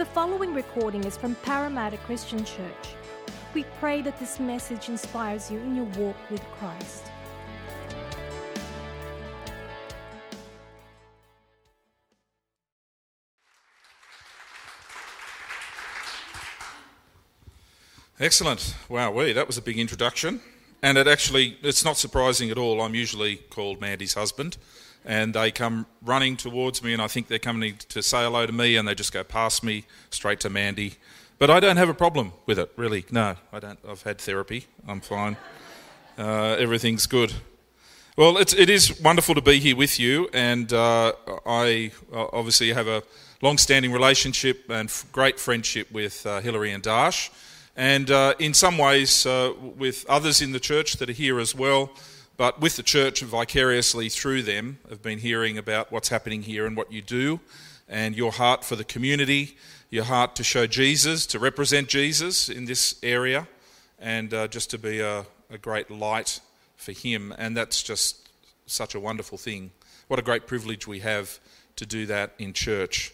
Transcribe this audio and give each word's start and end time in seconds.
The 0.00 0.06
following 0.06 0.54
recording 0.54 1.04
is 1.04 1.18
from 1.18 1.34
Parramatta 1.42 1.98
Christian 1.98 2.42
Church. 2.42 2.94
We 3.52 3.64
pray 3.80 4.00
that 4.00 4.18
this 4.18 4.40
message 4.40 4.88
inspires 4.88 5.50
you 5.50 5.58
in 5.58 5.76
your 5.76 5.84
walk 5.84 6.16
with 6.30 6.40
Christ. 6.52 7.04
Excellent. 18.18 18.76
Wow, 18.88 19.12
we 19.12 19.34
that 19.34 19.46
was 19.46 19.58
a 19.58 19.62
big 19.62 19.78
introduction. 19.78 20.40
And 20.82 20.96
it 20.96 21.06
actually, 21.06 21.58
it's 21.60 21.84
not 21.84 21.98
surprising 21.98 22.48
at 22.50 22.56
all. 22.56 22.80
I'm 22.80 22.94
usually 22.94 23.36
called 23.36 23.82
Mandy's 23.82 24.14
husband, 24.14 24.56
and 25.04 25.34
they 25.34 25.50
come 25.50 25.86
running 26.02 26.36
towards 26.36 26.82
me, 26.82 26.92
and 26.92 27.00
I 27.02 27.08
think 27.08 27.28
they're 27.28 27.38
coming 27.38 27.76
to 27.88 28.02
say 28.02 28.22
hello 28.22 28.46
to 28.46 28.52
me, 28.52 28.76
and 28.76 28.86
they 28.86 28.94
just 28.94 29.12
go 29.12 29.24
past 29.24 29.62
me 29.64 29.84
straight 30.10 30.40
to 30.40 30.50
Mandy. 30.50 30.94
But 31.38 31.50
I 31.50 31.60
don't 31.60 31.76
have 31.76 31.88
a 31.88 31.94
problem 31.94 32.32
with 32.46 32.58
it, 32.58 32.70
really. 32.76 33.04
No, 33.10 33.36
I 33.52 33.60
don't. 33.60 33.78
I've 33.88 34.02
had 34.02 34.18
therapy. 34.18 34.66
I'm 34.86 35.00
fine. 35.00 35.36
Uh, 36.18 36.56
everything's 36.58 37.06
good. 37.06 37.32
Well, 38.16 38.36
it's, 38.36 38.52
it 38.52 38.68
is 38.68 39.00
wonderful 39.00 39.34
to 39.34 39.40
be 39.40 39.58
here 39.58 39.76
with 39.76 39.98
you, 39.98 40.28
and 40.32 40.72
uh, 40.72 41.12
I 41.46 41.92
uh, 42.12 42.26
obviously 42.32 42.72
have 42.72 42.88
a 42.88 43.02
long 43.40 43.56
standing 43.56 43.92
relationship 43.92 44.68
and 44.68 44.88
f- 44.90 45.06
great 45.12 45.40
friendship 45.40 45.90
with 45.90 46.26
uh, 46.26 46.40
Hilary 46.40 46.72
and 46.72 46.82
Dash 46.82 47.30
and 47.76 48.10
uh, 48.10 48.34
in 48.38 48.52
some 48.52 48.76
ways 48.76 49.24
uh, 49.26 49.52
with 49.58 50.04
others 50.08 50.42
in 50.42 50.52
the 50.52 50.60
church 50.60 50.94
that 50.96 51.08
are 51.08 51.14
here 51.14 51.40
as 51.40 51.54
well, 51.54 51.90
but 52.40 52.58
with 52.58 52.76
the 52.76 52.82
church 52.82 53.20
vicariously 53.20 54.08
through 54.08 54.42
them, 54.42 54.78
have 54.88 55.02
been 55.02 55.18
hearing 55.18 55.58
about 55.58 55.92
what's 55.92 56.08
happening 56.08 56.40
here 56.40 56.64
and 56.64 56.74
what 56.74 56.90
you 56.90 57.02
do, 57.02 57.38
and 57.86 58.16
your 58.16 58.32
heart 58.32 58.64
for 58.64 58.76
the 58.76 58.84
community, 58.84 59.58
your 59.90 60.04
heart 60.04 60.34
to 60.36 60.42
show 60.42 60.66
Jesus, 60.66 61.26
to 61.26 61.38
represent 61.38 61.86
Jesus 61.86 62.48
in 62.48 62.64
this 62.64 62.98
area, 63.02 63.46
and 63.98 64.32
uh, 64.32 64.48
just 64.48 64.70
to 64.70 64.78
be 64.78 65.00
a, 65.00 65.26
a 65.50 65.58
great 65.58 65.90
light 65.90 66.40
for 66.76 66.92
Him. 66.92 67.34
And 67.36 67.54
that's 67.54 67.82
just 67.82 68.30
such 68.64 68.94
a 68.94 69.00
wonderful 69.00 69.36
thing. 69.36 69.70
What 70.08 70.18
a 70.18 70.22
great 70.22 70.46
privilege 70.46 70.86
we 70.86 71.00
have 71.00 71.38
to 71.76 71.84
do 71.84 72.06
that 72.06 72.32
in 72.38 72.54
church. 72.54 73.12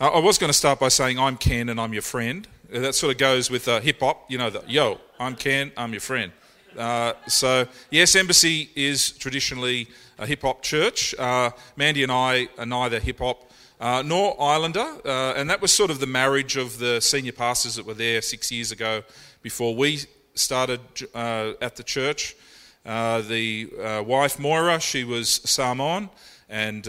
Uh, 0.00 0.08
I 0.08 0.18
was 0.18 0.38
going 0.38 0.50
to 0.50 0.58
start 0.58 0.80
by 0.80 0.88
saying 0.88 1.20
I'm 1.20 1.36
Ken 1.36 1.68
and 1.68 1.80
I'm 1.80 1.92
your 1.92 2.02
friend. 2.02 2.48
That 2.68 2.96
sort 2.96 3.12
of 3.12 3.18
goes 3.18 3.48
with 3.48 3.68
uh, 3.68 3.78
hip 3.78 4.00
hop, 4.00 4.28
you 4.28 4.38
know, 4.38 4.50
the 4.50 4.64
yo, 4.66 4.98
I'm 5.20 5.36
Ken, 5.36 5.70
I'm 5.76 5.92
your 5.92 6.00
friend. 6.00 6.32
Uh, 6.76 7.14
so, 7.26 7.66
yes, 7.90 8.14
Embassy 8.14 8.68
is 8.74 9.12
traditionally 9.12 9.88
a 10.18 10.26
hip 10.26 10.42
hop 10.42 10.62
church. 10.62 11.14
Uh, 11.18 11.50
Mandy 11.76 12.02
and 12.02 12.12
I 12.12 12.48
are 12.58 12.66
neither 12.66 13.00
hip 13.00 13.18
hop 13.18 13.50
uh, 13.80 14.02
nor 14.04 14.40
Islander, 14.40 14.86
uh, 15.04 15.34
and 15.36 15.48
that 15.48 15.60
was 15.60 15.72
sort 15.72 15.90
of 15.90 16.00
the 16.00 16.06
marriage 16.06 16.56
of 16.56 16.78
the 16.78 17.00
senior 17.00 17.32
pastors 17.32 17.76
that 17.76 17.86
were 17.86 17.94
there 17.94 18.20
six 18.22 18.52
years 18.52 18.72
ago 18.72 19.02
before 19.42 19.74
we 19.74 20.00
started 20.34 20.80
at 21.14 21.76
the 21.76 21.82
church. 21.82 22.36
the 22.84 24.04
wife, 24.06 24.38
Moira, 24.38 24.80
she 24.80 25.04
was 25.04 25.28
Samoan, 25.44 26.10
and 26.48 26.86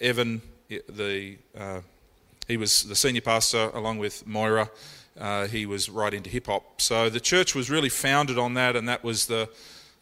Evan, 0.00 0.42
the 0.68 1.36
he 2.48 2.56
was 2.56 2.82
the 2.82 2.96
senior 2.96 3.20
pastor 3.20 3.70
along 3.72 3.98
with 3.98 4.26
Moira. 4.26 4.68
Uh, 5.18 5.46
he 5.46 5.66
was 5.66 5.90
right 5.90 6.14
into 6.14 6.30
hip 6.30 6.46
hop. 6.46 6.80
So 6.80 7.10
the 7.10 7.20
church 7.20 7.54
was 7.54 7.68
really 7.68 7.90
founded 7.90 8.38
on 8.38 8.54
that, 8.54 8.76
and 8.76 8.88
that 8.88 9.04
was 9.04 9.26
the, 9.26 9.48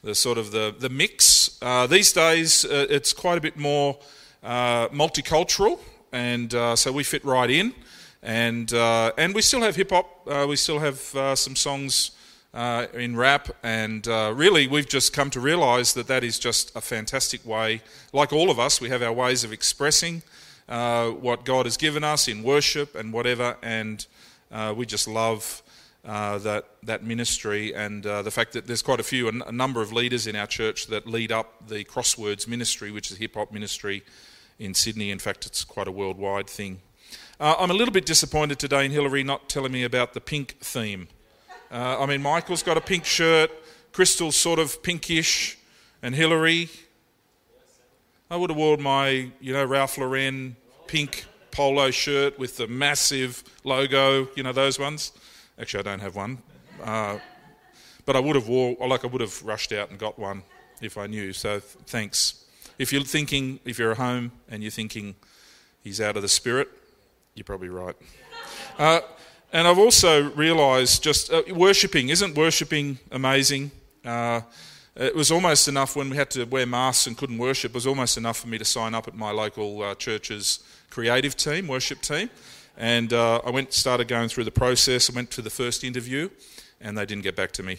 the 0.05 0.15
sort 0.15 0.39
of 0.39 0.53
the, 0.53 0.75
the 0.79 0.89
mix. 0.89 1.59
Uh, 1.61 1.87
these 1.87 2.13
days, 2.13 2.65
uh, 2.65 2.87
it's 2.89 3.13
quite 3.13 3.37
a 3.37 3.41
bit 3.41 3.57
more 3.57 3.99
uh, 4.43 4.89
multicultural, 4.89 5.81
and 6.13 6.55
uh, 6.55 6.77
so 6.77 6.93
we 6.93 7.03
fit 7.03 7.25
right 7.25 7.51
in. 7.51 7.75
And, 8.23 8.73
uh, 8.73 9.13
and 9.19 9.35
we 9.35 9.43
still 9.43 9.63
have 9.63 9.77
hip 9.77 9.91
hop, 9.91 10.27
we 10.47 10.57
still 10.57 10.79
have 10.79 10.99
some 11.39 11.57
songs 11.57 12.11
in 12.53 13.17
rap, 13.17 13.49
and 13.63 14.07
really 14.07 14.69
we've 14.69 14.89
just 14.89 15.13
come 15.15 15.31
to 15.31 15.41
realize 15.41 15.95
that 15.95 16.07
that 16.09 16.23
is 16.23 16.39
just 16.39 16.77
a 16.77 16.83
fantastic 16.83 17.45
way. 17.47 17.81
Like 18.13 18.33
all 18.33 18.51
of 18.51 18.59
us, 18.59 18.79
we 18.79 18.91
have 18.91 19.03
our 19.03 19.13
ways 19.13 19.43
of 19.43 19.55
expressing 19.55 20.23
what 20.67 21.47
God 21.47 21.65
has 21.65 21.79
given 21.79 22.05
us 22.05 22.29
in 22.29 22.43
worship 22.43 22.95
and 22.95 23.11
whatever, 23.11 23.57
and 23.63 24.07
uh, 24.51 24.75
we 24.77 24.87
just 24.87 25.07
love 25.09 25.63
uh, 26.05 26.39
that, 26.39 26.67
that 26.83 27.05
ministry 27.05 27.75
and 27.75 28.07
uh, 28.07 28.23
the 28.23 28.31
fact 28.31 28.53
that 28.53 28.67
there's 28.67 28.83
quite 28.83 29.01
a 29.01 29.03
few, 29.03 29.29
a, 29.29 29.33
a 29.47 29.53
number 29.53 29.83
of 29.83 29.93
leaders 29.93 30.27
in 30.27 30.35
our 30.35 30.47
church 30.47 30.87
that 30.87 31.07
lead 31.07 31.31
up 31.31 31.69
the 31.69 31.85
Crosswords 31.85 32.49
ministry, 32.49 32.91
which 32.91 33.11
is 33.11 33.17
a 33.17 33.21
hip 33.21 33.35
hop 33.35 33.53
ministry 33.53 34.03
in 34.59 34.75
Sydney. 34.75 35.11
In 35.11 35.19
fact, 35.19 35.47
it's 35.47 35.65
quite 35.65 35.89
a 35.89 35.93
worldwide 35.93 36.49
thing. 36.49 36.81
Uh, 37.39 37.55
I'm 37.59 37.71
a 37.71 37.75
little 37.75 37.93
bit 37.93 38.07
disappointed 38.07 38.59
today 38.59 38.85
in 38.85 38.93
Hillary 38.93 39.23
not 39.23 39.49
telling 39.49 39.73
me 39.73 39.85
about 39.85 40.13
the 40.13 40.21
pink 40.21 40.57
theme. 40.61 41.09
Uh, 41.71 41.99
I 42.01 42.07
mean, 42.07 42.23
Michael's 42.23 42.63
got 42.63 42.77
a 42.77 42.81
pink 42.81 43.05
shirt, 43.05 43.51
Crystal's 43.93 44.37
sort 44.37 44.59
of 44.59 44.83
pinkish, 44.83 45.57
and 46.03 46.15
Hillary. 46.15 46.69
I 48.31 48.37
would 48.37 48.51
have 48.51 48.57
worn 48.57 48.83
my, 48.83 49.31
you 49.41 49.53
know, 49.53 49.65
Ralph 49.65 49.99
Lauren 49.99 50.57
pink 50.87 51.25
polo 51.51 51.91
shirt 51.91 52.39
with 52.39 52.57
the 52.57 52.67
massive 52.67 53.43
logo, 53.65 54.29
you 54.37 54.43
know, 54.43 54.53
those 54.53 54.79
ones. 54.79 55.13
Actually, 55.59 55.81
I 55.81 55.83
don't 55.83 56.01
have 56.01 56.17
one. 56.17 56.39
Uh, 56.83 57.19
but 58.07 58.17
I 58.17 58.21
would 58.21 58.37
have 58.37 58.49
wore, 58.49 58.77
like 58.87 59.05
I 59.05 59.09
would 59.09 59.21
have 59.21 59.43
rushed 59.43 59.73
out 59.73 59.91
and 59.91 59.99
got 59.99 60.19
one 60.19 60.43
if 60.81 60.97
I 60.97 61.07
knew. 61.07 61.33
So 61.33 61.61
th- 61.61 61.63
thanks. 61.87 62.45
If 62.79 62.93
you're 62.93 63.03
thinking, 63.03 63.61
if 63.65 63.79
you're 63.79 63.93
at 63.93 63.99
home 63.99 64.33
and 64.49 64.63
you're 64.63 64.71
thinking 64.71 65.15
he's 65.83 66.01
out 66.01 66.17
of 66.17 66.23
the 66.23 66.29
spirit, 66.29 66.69
you're 67.35 67.45
probably 67.45 67.69
right. 67.69 67.95
Uh, 68.79 69.01
and 69.53 69.69
I've 69.69 69.79
also 69.79 70.31
realised 70.31 71.03
just 71.03 71.33
uh, 71.33 71.43
worshipping, 71.51 72.09
isn't 72.09 72.37
worshipping 72.37 72.99
amazing? 73.11 73.71
Uh, 74.05 74.41
it 74.97 75.15
was 75.15 75.31
almost 75.31 75.69
enough 75.69 75.97
when 75.97 76.11
we 76.11 76.17
had 76.17 76.31
to 76.31 76.45
wear 76.45 76.67
masks 76.67 77.07
and 77.07 77.17
couldn't 77.17 77.39
worship, 77.39 77.73
it 77.73 77.75
was 77.75 77.87
almost 77.87 78.17
enough 78.17 78.39
for 78.39 78.49
me 78.49 78.59
to 78.59 78.65
sign 78.65 78.95
up 78.95 79.09
at 79.09 79.15
my 79.15 79.31
local 79.31 79.83
uh, 79.83 79.95
church's 79.95 80.61
creative 80.91 81.37
team, 81.37 81.69
worship 81.69 82.01
team. 82.03 82.31
And 82.77 83.13
uh, 83.13 83.41
I 83.45 83.51
went, 83.51 83.73
started 83.73 84.09
going 84.09 84.29
through 84.29 84.45
the 84.45 84.51
process. 84.51 85.11
I 85.11 85.15
went 85.15 85.31
to 85.33 85.43
the 85.43 85.51
first 85.51 85.85
interview, 85.85 86.31
and 86.81 86.97
they 86.97 87.07
didn't 87.07 87.23
get 87.23 87.37
back 87.37 87.53
to 87.53 87.63
me. 87.63 87.79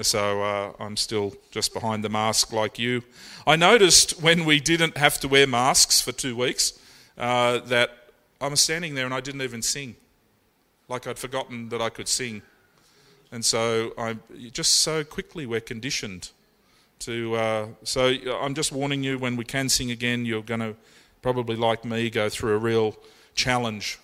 So 0.00 0.42
uh, 0.42 0.72
I'm 0.78 0.96
still 0.96 1.34
just 1.50 1.74
behind 1.74 2.04
the 2.04 2.08
mask 2.08 2.52
like 2.52 2.78
you. 2.78 3.02
I 3.46 3.56
noticed 3.56 4.22
when 4.22 4.44
we 4.44 4.60
didn't 4.60 4.96
have 4.96 5.18
to 5.20 5.28
wear 5.28 5.46
masks 5.46 6.00
for 6.00 6.12
two 6.12 6.36
weeks 6.36 6.78
uh, 7.16 7.58
that 7.66 7.90
I 8.40 8.46
was 8.46 8.60
standing 8.60 8.94
there 8.94 9.04
and 9.04 9.14
I 9.14 9.20
didn't 9.20 9.42
even 9.42 9.60
sing. 9.60 9.96
Like 10.88 11.06
I'd 11.08 11.18
forgotten 11.18 11.68
that 11.70 11.82
I 11.82 11.88
could 11.88 12.06
sing. 12.06 12.42
And 13.32 13.44
so 13.44 13.92
I 13.98 14.16
just 14.52 14.72
so 14.78 15.02
quickly 15.02 15.46
we're 15.46 15.60
conditioned 15.60 16.30
to. 17.00 17.34
Uh, 17.34 17.66
so 17.82 18.14
I'm 18.40 18.54
just 18.54 18.70
warning 18.70 19.02
you 19.02 19.18
when 19.18 19.36
we 19.36 19.44
can 19.44 19.68
sing 19.68 19.90
again, 19.90 20.24
you're 20.24 20.42
going 20.42 20.60
to 20.60 20.76
probably 21.22 21.56
like 21.56 21.84
me, 21.84 22.10
go 22.10 22.28
through 22.28 22.54
a 22.54 22.58
real 22.58 22.96
challenge 23.34 23.98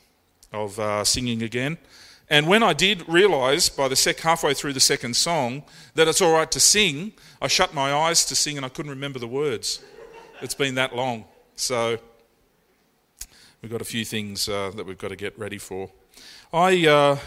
of 0.52 0.78
uh, 0.78 1.04
singing 1.04 1.42
again. 1.42 1.78
And 2.30 2.47
when 2.47 2.62
I 2.62 2.72
did 2.72 3.06
realise 3.08 3.69
by 3.69 3.88
the 3.88 3.97
sec- 3.97 4.20
halfway 4.20 4.54
through 4.54 4.72
the 4.72 4.80
second 4.80 5.14
song 5.14 5.62
that 5.94 6.08
it's 6.08 6.22
all 6.22 6.32
right 6.32 6.50
to 6.50 6.60
sing, 6.60 7.12
I 7.42 7.48
shut 7.48 7.74
my 7.74 7.92
eyes 7.92 8.24
to 8.26 8.34
sing 8.34 8.56
and 8.56 8.64
I 8.64 8.70
couldn't 8.70 8.91
remember 8.91 9.19
the 9.19 9.28
words. 9.28 9.82
It's 10.41 10.54
been 10.54 10.74
that 10.76 10.97
long. 10.97 11.26
So 11.56 11.98
we've 13.60 13.70
got 13.70 13.82
a 13.82 13.84
few 13.84 14.04
things 14.04 14.48
uh, 14.48 14.72
that 14.74 14.86
we've 14.86 14.98
got 14.98 15.08
to 15.08 15.16
get 15.16 15.38
ready 15.38 15.58
for. 15.58 15.91
I 16.53 16.86
uh, 16.86 17.19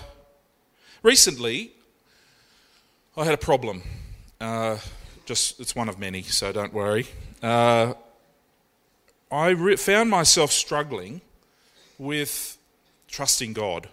recently 1.03 1.73
I 3.15 3.25
had 3.25 3.33
a 3.33 3.37
problem. 3.37 3.83
Uh, 4.41 4.77
just 5.25 5.59
it's 5.59 5.75
one 5.75 5.89
of 5.89 5.99
many, 5.99 6.21
so 6.23 6.51
don't 6.51 6.73
worry. 6.73 7.05
I 9.31 9.49
re- 9.49 9.75
found 9.75 10.09
myself 10.09 10.51
struggling 10.51 11.21
with 11.97 12.57
trusting 13.07 13.53
God. 13.53 13.89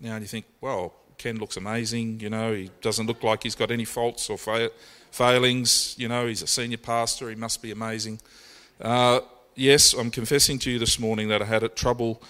Now 0.00 0.16
you 0.16 0.26
think, 0.26 0.44
well, 0.60 0.92
Ken 1.18 1.38
looks 1.38 1.56
amazing. 1.56 2.20
You 2.20 2.30
know, 2.30 2.52
he 2.52 2.70
doesn't 2.80 3.06
look 3.06 3.22
like 3.22 3.42
he's 3.42 3.54
got 3.54 3.70
any 3.70 3.84
faults 3.84 4.28
or 4.28 4.36
fa- 4.36 4.70
failings. 5.10 5.94
You 5.98 6.08
know, 6.08 6.26
he's 6.26 6.42
a 6.42 6.46
senior 6.46 6.78
pastor. 6.78 7.30
He 7.30 7.36
must 7.36 7.62
be 7.62 7.70
amazing. 7.70 8.20
Uh, 8.80 9.20
yes, 9.54 9.94
I'm 9.94 10.10
confessing 10.10 10.58
to 10.60 10.70
you 10.70 10.78
this 10.78 10.98
morning 10.98 11.28
that 11.28 11.40
I 11.40 11.46
had 11.46 11.62
a 11.62 11.68
trouble 11.68 12.22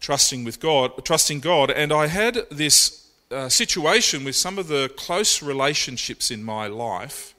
trusting 0.00 0.44
with 0.44 0.60
God, 0.60 1.04
trusting 1.04 1.40
God, 1.40 1.70
and 1.70 1.92
I 1.92 2.06
had 2.06 2.46
this 2.50 3.08
uh, 3.30 3.48
situation 3.48 4.24
with 4.24 4.36
some 4.36 4.58
of 4.58 4.68
the 4.68 4.90
close 4.96 5.42
relationships 5.42 6.30
in 6.30 6.42
my 6.44 6.66
life 6.66 7.34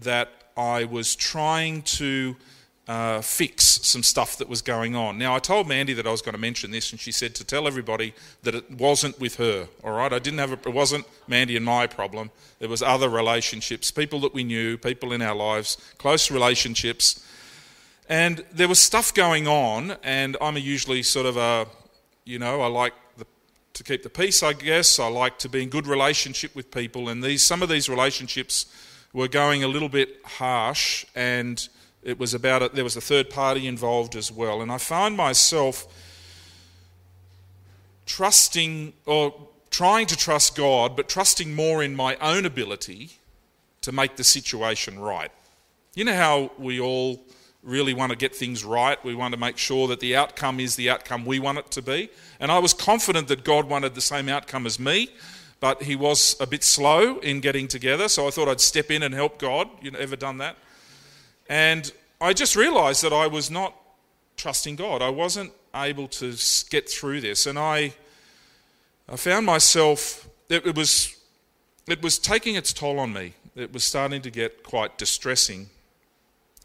that 0.00 0.28
I 0.56 0.84
was 0.84 1.14
trying 1.14 1.82
to 1.82 2.36
uh, 2.88 3.20
fix 3.20 3.64
some 3.82 4.02
stuff 4.02 4.38
that 4.38 4.48
was 4.48 4.62
going 4.62 4.94
on. 4.94 5.18
Now, 5.18 5.34
I 5.34 5.40
told 5.40 5.66
Mandy 5.66 5.92
that 5.94 6.06
I 6.06 6.10
was 6.10 6.22
going 6.22 6.34
to 6.34 6.40
mention 6.40 6.70
this, 6.70 6.92
and 6.92 7.00
she 7.00 7.10
said 7.10 7.34
to 7.34 7.44
tell 7.44 7.66
everybody 7.66 8.14
that 8.44 8.54
it 8.54 8.70
wasn't 8.70 9.18
with 9.18 9.36
her. 9.36 9.68
All 9.82 9.92
right, 9.92 10.12
I 10.12 10.20
didn't 10.20 10.38
have 10.38 10.52
a, 10.52 10.68
it 10.68 10.72
wasn't 10.72 11.04
Mandy 11.26 11.56
and 11.56 11.64
my 11.64 11.88
problem. 11.88 12.30
It 12.60 12.68
was 12.68 12.82
other 12.82 13.08
relationships, 13.08 13.90
people 13.90 14.20
that 14.20 14.34
we 14.34 14.44
knew, 14.44 14.78
people 14.78 15.12
in 15.12 15.20
our 15.20 15.34
lives, 15.34 15.76
close 15.98 16.30
relationships, 16.30 17.24
and 18.08 18.44
there 18.52 18.68
was 18.68 18.78
stuff 18.78 19.12
going 19.12 19.48
on. 19.48 19.96
And 20.04 20.36
I'm 20.40 20.56
usually 20.56 21.02
sort 21.02 21.26
of 21.26 21.36
a, 21.36 21.66
you 22.24 22.38
know, 22.38 22.60
I 22.60 22.68
like 22.68 22.94
the 23.18 23.26
to 23.72 23.82
keep 23.82 24.04
the 24.04 24.10
peace, 24.10 24.44
I 24.44 24.52
guess. 24.52 25.00
I 25.00 25.08
like 25.08 25.40
to 25.40 25.48
be 25.48 25.64
in 25.64 25.70
good 25.70 25.88
relationship 25.88 26.54
with 26.54 26.70
people, 26.70 27.08
and 27.08 27.20
these 27.20 27.42
some 27.42 27.62
of 27.62 27.68
these 27.68 27.88
relationships 27.88 28.66
were 29.12 29.28
going 29.28 29.64
a 29.64 29.68
little 29.68 29.88
bit 29.88 30.20
harsh, 30.24 31.04
and 31.16 31.68
it 32.06 32.20
was 32.20 32.34
about 32.34 32.62
it. 32.62 32.74
There 32.74 32.84
was 32.84 32.96
a 32.96 33.00
third 33.00 33.30
party 33.30 33.66
involved 33.66 34.14
as 34.14 34.30
well, 34.30 34.62
and 34.62 34.70
I 34.70 34.78
found 34.78 35.16
myself 35.16 35.86
trusting 38.06 38.92
or 39.06 39.34
trying 39.70 40.06
to 40.06 40.16
trust 40.16 40.56
God, 40.56 40.94
but 40.96 41.08
trusting 41.08 41.52
more 41.52 41.82
in 41.82 41.96
my 41.96 42.14
own 42.20 42.46
ability 42.46 43.10
to 43.80 43.90
make 43.90 44.14
the 44.14 44.22
situation 44.22 45.00
right. 45.00 45.32
You 45.96 46.04
know 46.04 46.14
how 46.14 46.52
we 46.58 46.78
all 46.78 47.20
really 47.64 47.92
want 47.92 48.10
to 48.10 48.16
get 48.16 48.36
things 48.36 48.64
right. 48.64 49.04
We 49.04 49.16
want 49.16 49.34
to 49.34 49.40
make 49.40 49.58
sure 49.58 49.88
that 49.88 49.98
the 49.98 50.14
outcome 50.14 50.60
is 50.60 50.76
the 50.76 50.88
outcome 50.88 51.24
we 51.24 51.40
want 51.40 51.58
it 51.58 51.72
to 51.72 51.82
be. 51.82 52.08
And 52.38 52.52
I 52.52 52.60
was 52.60 52.72
confident 52.72 53.26
that 53.26 53.42
God 53.42 53.68
wanted 53.68 53.96
the 53.96 54.00
same 54.00 54.28
outcome 54.28 54.64
as 54.64 54.78
me, 54.78 55.08
but 55.58 55.82
He 55.82 55.96
was 55.96 56.36
a 56.38 56.46
bit 56.46 56.62
slow 56.62 57.18
in 57.18 57.40
getting 57.40 57.66
together. 57.66 58.08
So 58.08 58.28
I 58.28 58.30
thought 58.30 58.46
I'd 58.46 58.60
step 58.60 58.92
in 58.92 59.02
and 59.02 59.12
help 59.12 59.40
God. 59.40 59.68
You 59.82 59.90
know, 59.90 59.98
ever 59.98 60.14
done 60.14 60.38
that? 60.38 60.56
And 61.48 61.92
I 62.20 62.32
just 62.32 62.56
realized 62.56 63.02
that 63.02 63.12
I 63.12 63.26
was 63.26 63.50
not 63.50 63.74
trusting 64.36 64.76
God. 64.76 65.02
I 65.02 65.10
wasn't 65.10 65.52
able 65.74 66.08
to 66.08 66.34
get 66.70 66.88
through 66.88 67.20
this. 67.20 67.46
And 67.46 67.58
I, 67.58 67.94
I 69.08 69.16
found 69.16 69.46
myself, 69.46 70.28
it, 70.48 70.66
it 70.66 70.76
was, 70.76 71.16
it 71.88 72.02
was 72.02 72.18
taking 72.18 72.54
its 72.54 72.72
toll 72.72 72.98
on 72.98 73.12
me. 73.12 73.34
It 73.54 73.72
was 73.72 73.84
starting 73.84 74.22
to 74.22 74.30
get 74.30 74.62
quite 74.62 74.98
distressing 74.98 75.70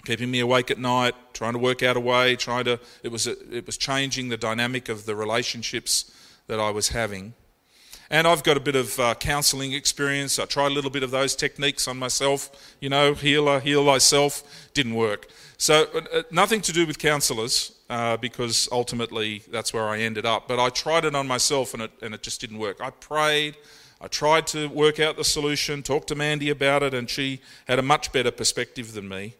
keeping 0.06 0.32
me 0.32 0.40
awake 0.40 0.72
at 0.72 0.80
night, 0.80 1.16
trying 1.34 1.54
to 1.54 1.60
work 1.60 1.84
out 1.84 1.98
a 1.98 2.00
way, 2.00 2.36
trying 2.36 2.66
to 2.66 2.80
it 3.04 3.12
was 3.12 3.28
it 3.28 3.66
was 3.66 3.78
changing 3.78 4.30
the 4.30 4.38
dynamic 4.38 4.90
of 4.90 5.06
the 5.06 5.16
relationships 5.16 6.12
that 6.48 6.60
I 6.60 6.70
was 6.70 6.90
having. 6.90 7.34
And 8.12 8.28
I've 8.28 8.44
got 8.44 8.58
a 8.58 8.60
bit 8.60 8.76
of 8.76 9.00
uh, 9.00 9.16
counselling 9.16 9.72
experience. 9.72 10.38
I 10.38 10.44
tried 10.44 10.68
a 10.68 10.76
little 10.76 10.92
bit 10.92 11.02
of 11.02 11.12
those 11.12 11.34
techniques 11.34 11.88
on 11.88 11.98
myself. 11.98 12.76
You 12.82 12.90
know, 12.90 13.14
healer, 13.14 13.62
heal 13.62 13.86
thyself. 13.86 14.44
Didn't 14.74 14.96
work. 14.96 15.30
So 15.58 15.88
uh, 15.96 16.02
uh, 16.14 16.24
nothing 16.30 16.60
to 16.64 16.74
do 16.74 16.86
with 16.86 17.00
counsellors, 17.00 17.72
uh, 17.90 18.18
because 18.18 18.68
ultimately 18.70 19.44
that's 19.50 19.74
where 19.74 19.88
I 19.88 20.00
ended 20.00 20.26
up. 20.26 20.50
But 20.50 20.60
I 20.60 20.68
tried 20.68 21.06
it 21.06 21.16
on 21.16 21.26
myself, 21.26 21.74
and 21.74 21.84
it 21.84 21.92
and 22.02 22.14
it 22.14 22.22
just 22.22 22.42
didn't 22.42 22.58
work. 22.58 22.82
I 22.82 22.90
prayed. 22.90 23.56
I 24.02 24.08
tried 24.08 24.46
to 24.48 24.68
work 24.68 25.00
out 25.00 25.16
the 25.16 25.24
solution, 25.24 25.82
talked 25.82 26.10
to 26.10 26.16
Mandy 26.16 26.50
about 26.50 26.84
it, 26.84 26.94
and 26.94 27.10
she 27.10 27.40
had 27.66 27.80
a 27.80 27.84
much 27.84 28.12
better 28.12 28.32
perspective 28.32 28.92
than 28.92 29.08
me. 29.08 29.36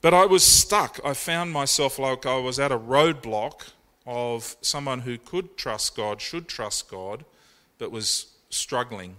But 0.00 0.12
I 0.12 0.26
was 0.26 0.42
stuck. 0.42 0.98
I 1.04 1.14
found 1.14 1.52
myself 1.52 2.00
like 2.00 2.26
I 2.26 2.38
was 2.38 2.58
at 2.58 2.72
a 2.72 2.78
roadblock 2.78 3.68
of 4.04 4.56
someone 4.60 5.00
who 5.02 5.18
could 5.18 5.56
trust 5.56 5.94
God, 5.94 6.20
should 6.20 6.48
trust 6.48 6.88
God, 6.90 7.24
but 7.78 7.90
was 7.90 8.26
struggling 8.50 9.16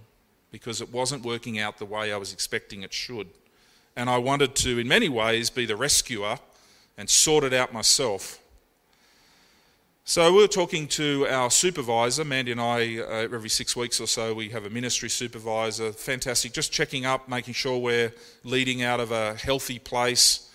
because 0.51 0.81
it 0.81 0.92
wasn't 0.92 1.24
working 1.24 1.59
out 1.59 1.77
the 1.77 1.86
way 1.86 2.12
I 2.12 2.18
was 2.18 2.33
expecting 2.33 2.83
it 2.83 2.94
should. 2.94 3.27
And 3.95 4.09
I 4.09 4.18
wanted 4.18 4.56
to, 4.57 4.80
in 4.80 4.88
many 4.88 5.09
ways, 5.09 5.50
be 5.50 5.65
the 5.65 5.75
rescuer 5.75 6.39
and 6.98 7.09
sort 7.09 7.44
it 7.44 7.54
out 7.54 7.74
myself. 7.74 8.39
So 10.06 10.31
we 10.31 10.42
were 10.42 10.48
talking 10.48 10.88
to 10.89 11.27
our 11.30 11.51
supervisor, 11.51 12.24
Mandy 12.24 12.54
and 12.54 12.62
I, 12.62 13.00
uh, 13.00 13.27
every 13.33 13.50
six 13.50 13.75
weeks 13.75 14.00
or 14.00 14.07
so, 14.07 14.33
we 14.33 14.50
have 14.50 14.65
a 14.65 14.69
ministry 14.69 15.09
supervisor. 15.09 15.92
Fantastic, 15.92 16.54
just 16.54 16.71
checking 16.71 17.06
up, 17.06 17.27
making 17.27 17.56
sure 17.56 17.77
we're 17.77 18.13
leading 18.44 18.83
out 18.83 19.01
of 19.01 19.12
a 19.12 19.36
healthy 19.36 19.80
place 19.80 20.48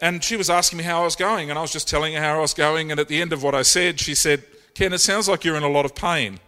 and 0.00 0.22
she 0.22 0.36
was 0.36 0.50
asking 0.50 0.78
me 0.78 0.84
how 0.84 1.00
I 1.02 1.04
was 1.04 1.16
going, 1.16 1.50
and 1.50 1.58
I 1.58 1.62
was 1.62 1.72
just 1.72 1.88
telling 1.88 2.14
her 2.14 2.20
how 2.20 2.36
I 2.36 2.40
was 2.40 2.54
going. 2.54 2.90
And 2.90 3.00
at 3.00 3.08
the 3.08 3.20
end 3.20 3.32
of 3.32 3.42
what 3.42 3.54
I 3.54 3.62
said, 3.62 4.00
she 4.00 4.14
said, 4.14 4.44
Ken, 4.74 4.92
it 4.92 4.98
sounds 4.98 5.28
like 5.28 5.44
you're 5.44 5.56
in 5.56 5.62
a 5.62 5.68
lot 5.68 5.84
of 5.84 5.94
pain. 5.94 6.40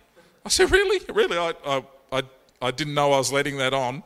I 0.47 0.49
said, 0.49 0.71
Really? 0.71 1.01
Really? 1.13 1.37
I, 1.37 1.55
I, 1.67 1.85
I, 2.13 2.23
I 2.63 2.71
didn't 2.71 2.95
know 2.95 3.13
I 3.13 3.19
was 3.19 3.33
letting 3.33 3.57
that 3.59 3.75
on. 3.75 4.05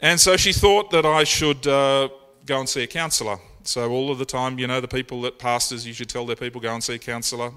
And 0.00 0.18
so 0.18 0.38
she 0.38 0.54
thought 0.54 0.90
that 0.92 1.04
I 1.04 1.24
should 1.24 1.66
uh, 1.66 2.08
go 2.46 2.60
and 2.60 2.66
see 2.66 2.82
a 2.82 2.86
counsellor. 2.86 3.38
So 3.64 3.90
all 3.90 4.10
of 4.10 4.16
the 4.16 4.24
time, 4.24 4.58
you 4.58 4.66
know, 4.66 4.80
the 4.80 4.88
people 4.88 5.20
that 5.22 5.38
pastors, 5.38 5.86
you 5.86 5.92
should 5.92 6.08
tell 6.08 6.24
their 6.24 6.36
people, 6.36 6.58
go 6.58 6.72
and 6.72 6.82
see 6.82 6.94
a 6.94 6.98
counsellor. 6.98 7.52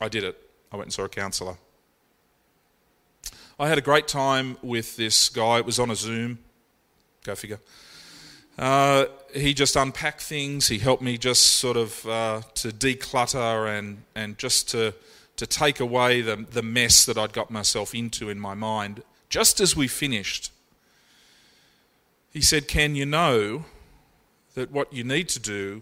I 0.00 0.08
did 0.08 0.22
it. 0.22 0.40
I 0.70 0.76
went 0.76 0.86
and 0.86 0.92
saw 0.92 1.04
a 1.04 1.08
counsellor. 1.08 1.56
I 3.58 3.68
had 3.68 3.76
a 3.76 3.82
great 3.82 4.06
time 4.06 4.56
with 4.62 4.96
this 4.96 5.28
guy. 5.28 5.58
It 5.58 5.66
was 5.66 5.80
on 5.80 5.90
a 5.90 5.96
Zoom. 5.96 6.38
Go 7.24 7.34
figure. 7.34 7.58
Uh, 8.56 9.06
he 9.34 9.54
just 9.54 9.74
unpacked 9.74 10.22
things. 10.22 10.68
He 10.68 10.78
helped 10.78 11.02
me 11.02 11.18
just 11.18 11.56
sort 11.56 11.76
of 11.76 12.06
uh, 12.06 12.42
to 12.54 12.68
declutter 12.68 13.76
and, 13.76 14.04
and 14.14 14.38
just 14.38 14.70
to, 14.70 14.94
to 15.40 15.46
take 15.46 15.80
away 15.80 16.20
the, 16.20 16.36
the 16.36 16.62
mess 16.62 17.06
that 17.06 17.16
I'd 17.16 17.32
got 17.32 17.50
myself 17.50 17.94
into 17.94 18.28
in 18.28 18.38
my 18.38 18.52
mind. 18.52 19.02
Just 19.30 19.58
as 19.58 19.74
we 19.74 19.88
finished, 19.88 20.52
he 22.30 22.42
said, 22.42 22.68
Ken, 22.68 22.94
you 22.94 23.06
know 23.06 23.64
that 24.52 24.70
what 24.70 24.92
you 24.92 25.02
need 25.02 25.30
to 25.30 25.40
do 25.40 25.80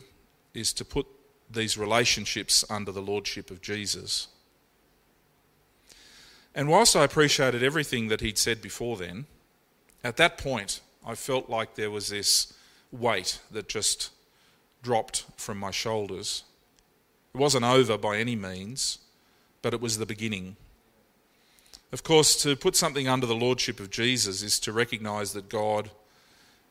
is 0.55 0.72
to 0.75 0.84
put 0.84 1.08
these 1.50 1.76
relationships 1.76 2.64
under 2.70 2.93
the 2.93 3.02
lordship 3.02 3.50
of 3.50 3.60
Jesus. 3.60 4.28
And 6.55 6.69
whilst 6.69 6.94
I 6.94 7.02
appreciated 7.02 7.64
everything 7.64 8.06
that 8.06 8.20
he'd 8.20 8.38
said 8.38 8.62
before 8.62 8.96
then, 8.96 9.26
at 10.05 10.19
that 10.19 10.38
point 10.38 10.82
I 11.05 11.16
felt 11.16 11.50
like 11.50 11.75
there 11.75 11.90
was 11.90 12.10
this 12.10 12.55
weight 12.93 13.40
that 13.50 13.69
just 13.69 14.10
dropped 14.84 15.25
from 15.37 15.58
my 15.58 15.72
shoulders. 15.72 16.44
It 17.34 17.38
wasn't 17.38 17.64
over 17.64 17.99
by 17.99 18.19
any 18.19 18.37
means, 18.37 18.99
but 19.62 19.75
it 19.75 19.81
was 19.81 19.99
the 19.99 20.06
beginning. 20.06 20.56
Of 21.93 22.02
course, 22.02 22.40
to 22.43 22.56
put 22.56 22.76
something 22.76 23.08
under 23.08 23.26
the 23.26 23.34
lordship 23.34 23.81
of 23.81 23.90
Jesus 23.90 24.43
is 24.43 24.58
to 24.60 24.72
recognize 24.72 25.32
that 25.32 25.49
God 25.49 25.90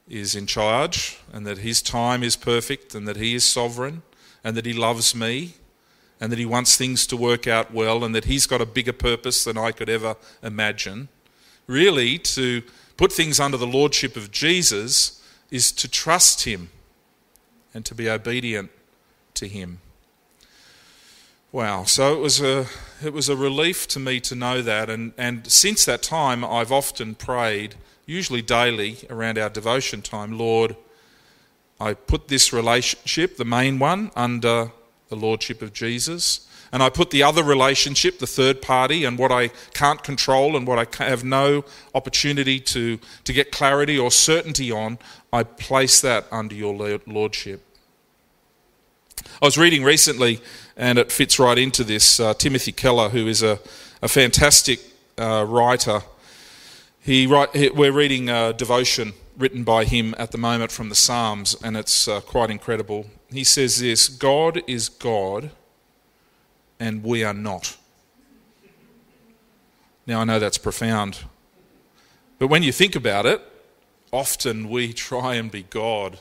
is 0.07 0.35
in 0.35 0.45
charge 0.45 1.19
and 1.33 1.45
that 1.45 1.59
his 1.59 1.81
time 1.81 2.23
is 2.23 2.35
perfect 2.35 2.95
and 2.95 3.07
that 3.07 3.17
he 3.17 3.33
is 3.33 3.43
sovereign 3.43 4.03
and 4.43 4.55
that 4.55 4.65
he 4.65 4.73
loves 4.73 5.15
me 5.15 5.53
and 6.19 6.31
that 6.31 6.39
he 6.39 6.45
wants 6.45 6.77
things 6.77 7.05
to 7.07 7.17
work 7.17 7.47
out 7.47 7.73
well 7.73 8.03
and 8.03 8.15
that 8.15 8.25
he's 8.25 8.47
got 8.47 8.61
a 8.61 8.65
bigger 8.65 8.93
purpose 8.93 9.43
than 9.43 9.57
I 9.57 9.71
could 9.71 9.89
ever 9.89 10.15
imagine. 10.41 11.09
Really, 11.67 12.17
to 12.19 12.63
put 12.95 13.11
things 13.11 13.39
under 13.39 13.57
the 13.57 13.67
lordship 13.67 14.15
of 14.15 14.31
Jesus 14.31 15.21
is 15.51 15.71
to 15.73 15.87
trust 15.87 16.43
Him 16.43 16.69
and 17.73 17.85
to 17.85 17.95
be 17.95 18.09
obedient 18.09 18.71
to 19.35 19.47
Him. 19.47 19.79
Wow, 21.53 21.85
so 21.85 22.13
it 22.13 22.19
was 22.19 22.41
a, 22.41 22.65
it 23.01 23.13
was 23.13 23.29
a 23.29 23.35
relief 23.35 23.87
to 23.89 23.99
me 23.99 24.19
to 24.19 24.35
know 24.35 24.61
that, 24.61 24.89
and, 24.89 25.13
and 25.17 25.49
since 25.49 25.85
that 25.85 26.03
time 26.03 26.43
I've 26.43 26.73
often 26.73 27.15
prayed, 27.15 27.75
usually 28.05 28.41
daily 28.41 28.97
around 29.09 29.37
our 29.37 29.49
devotion 29.49 30.01
time, 30.01 30.37
Lord, 30.37 30.75
I 31.79 31.93
put 31.93 32.27
this 32.27 32.51
relationship, 32.51 33.37
the 33.37 33.45
main 33.45 33.79
one, 33.79 34.11
under 34.13 34.71
the 35.07 35.15
Lordship 35.15 35.61
of 35.61 35.71
Jesus. 35.71 36.47
And 36.73 36.83
I 36.83 36.89
put 36.89 37.11
the 37.11 37.23
other 37.23 37.43
relationship, 37.43 38.19
the 38.19 38.27
third 38.27 38.61
party, 38.61 39.05
and 39.05 39.17
what 39.17 39.31
I 39.31 39.49
can't 39.73 40.03
control 40.03 40.57
and 40.57 40.67
what 40.67 41.01
I 41.01 41.05
have 41.05 41.23
no 41.23 41.63
opportunity 41.95 42.59
to, 42.59 42.99
to 43.23 43.31
get 43.31 43.53
clarity 43.53 43.97
or 43.97 44.11
certainty 44.11 44.69
on, 44.69 44.97
I 45.31 45.43
place 45.43 46.01
that 46.01 46.25
under 46.29 46.55
your 46.55 46.99
lordship. 47.07 47.61
I 49.41 49.45
was 49.45 49.57
reading 49.57 49.83
recently, 49.83 50.41
and 50.77 50.99
it 50.99 51.11
fits 51.11 51.39
right 51.39 51.57
into 51.57 51.83
this 51.83 52.19
uh, 52.19 52.35
Timothy 52.35 52.71
Keller, 52.71 53.09
who 53.09 53.27
is 53.27 53.41
a, 53.41 53.59
a 54.01 54.07
fantastic 54.07 54.79
uh, 55.17 55.43
writer. 55.47 56.01
He 57.01 57.25
write, 57.25 57.55
he, 57.55 57.69
we're 57.69 57.91
reading 57.91 58.29
a 58.29 58.53
devotion 58.53 59.13
written 59.37 59.63
by 59.63 59.85
him 59.85 60.13
at 60.17 60.31
the 60.31 60.37
moment 60.37 60.71
from 60.71 60.89
the 60.89 60.95
Psalms, 60.95 61.55
and 61.63 61.75
it's 61.75 62.07
uh, 62.07 62.21
quite 62.21 62.51
incredible. 62.51 63.07
He 63.31 63.43
says 63.43 63.79
this 63.79 64.07
God 64.07 64.61
is 64.67 64.87
God 64.87 65.51
and 66.79 67.03
we 67.03 67.23
are 67.23 67.33
not. 67.33 67.75
Now, 70.05 70.21
I 70.21 70.23
know 70.23 70.39
that's 70.39 70.57
profound, 70.57 71.19
but 72.39 72.47
when 72.47 72.63
you 72.63 72.71
think 72.71 72.95
about 72.95 73.25
it, 73.25 73.41
often 74.13 74.69
we 74.69 74.93
try 74.93 75.35
and 75.35 75.51
be 75.51 75.63
God 75.63 76.19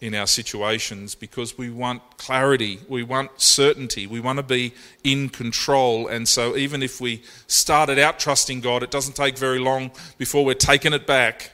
in 0.00 0.14
our 0.14 0.26
situations 0.26 1.14
because 1.14 1.58
we 1.58 1.70
want 1.70 2.16
clarity, 2.18 2.78
we 2.88 3.02
want 3.02 3.30
certainty, 3.40 4.06
we 4.06 4.20
want 4.20 4.36
to 4.36 4.42
be 4.42 4.72
in 5.02 5.28
control. 5.28 6.06
And 6.06 6.28
so, 6.28 6.56
even 6.56 6.82
if 6.82 7.00
we 7.00 7.22
started 7.46 7.98
out 7.98 8.18
trusting 8.18 8.60
God, 8.60 8.82
it 8.82 8.90
doesn't 8.90 9.16
take 9.16 9.36
very 9.36 9.58
long 9.58 9.90
before 10.16 10.44
we're 10.44 10.54
taking 10.54 10.92
it 10.92 11.06
back 11.06 11.52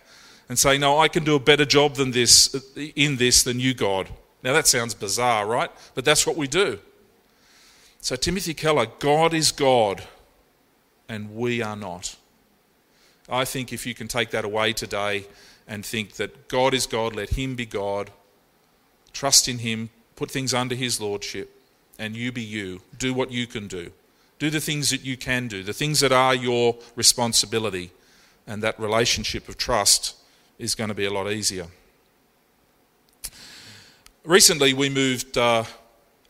and 0.48 0.58
saying, 0.58 0.80
No, 0.80 0.98
I 0.98 1.08
can 1.08 1.24
do 1.24 1.34
a 1.34 1.40
better 1.40 1.64
job 1.64 1.94
than 1.94 2.10
this 2.10 2.54
in 2.76 3.16
this 3.16 3.42
than 3.42 3.60
you, 3.60 3.72
God. 3.72 4.08
Now, 4.42 4.52
that 4.52 4.66
sounds 4.66 4.94
bizarre, 4.94 5.46
right? 5.46 5.70
But 5.94 6.04
that's 6.04 6.26
what 6.26 6.36
we 6.36 6.46
do. 6.46 6.78
So, 8.00 8.16
Timothy 8.16 8.52
Keller, 8.52 8.86
God 8.98 9.32
is 9.32 9.52
God 9.52 10.02
and 11.08 11.34
we 11.34 11.62
are 11.62 11.76
not. 11.76 12.16
I 13.28 13.44
think 13.44 13.72
if 13.72 13.86
you 13.86 13.94
can 13.94 14.08
take 14.08 14.30
that 14.30 14.44
away 14.44 14.72
today 14.72 15.26
and 15.66 15.84
think 15.84 16.14
that 16.14 16.48
God 16.48 16.74
is 16.74 16.86
God, 16.86 17.14
let 17.14 17.30
Him 17.30 17.54
be 17.54 17.66
God, 17.66 18.10
trust 19.14 19.48
in 19.48 19.58
Him, 19.58 19.88
put 20.16 20.30
things 20.30 20.52
under 20.52 20.74
His 20.74 21.00
Lordship, 21.00 21.58
and 21.98 22.14
you 22.14 22.30
be 22.30 22.42
you. 22.42 22.82
Do 22.98 23.14
what 23.14 23.30
you 23.30 23.46
can 23.46 23.66
do. 23.66 23.90
Do 24.38 24.50
the 24.50 24.60
things 24.60 24.90
that 24.90 25.02
you 25.02 25.16
can 25.16 25.48
do, 25.48 25.62
the 25.62 25.72
things 25.72 26.00
that 26.00 26.12
are 26.12 26.34
your 26.34 26.76
responsibility. 26.96 27.90
And 28.46 28.62
that 28.62 28.78
relationship 28.78 29.48
of 29.48 29.56
trust 29.56 30.16
is 30.58 30.74
going 30.74 30.88
to 30.88 30.94
be 30.94 31.06
a 31.06 31.10
lot 31.10 31.32
easier. 31.32 31.68
Recently, 34.24 34.74
we 34.74 34.90
moved 34.90 35.38
uh, 35.38 35.64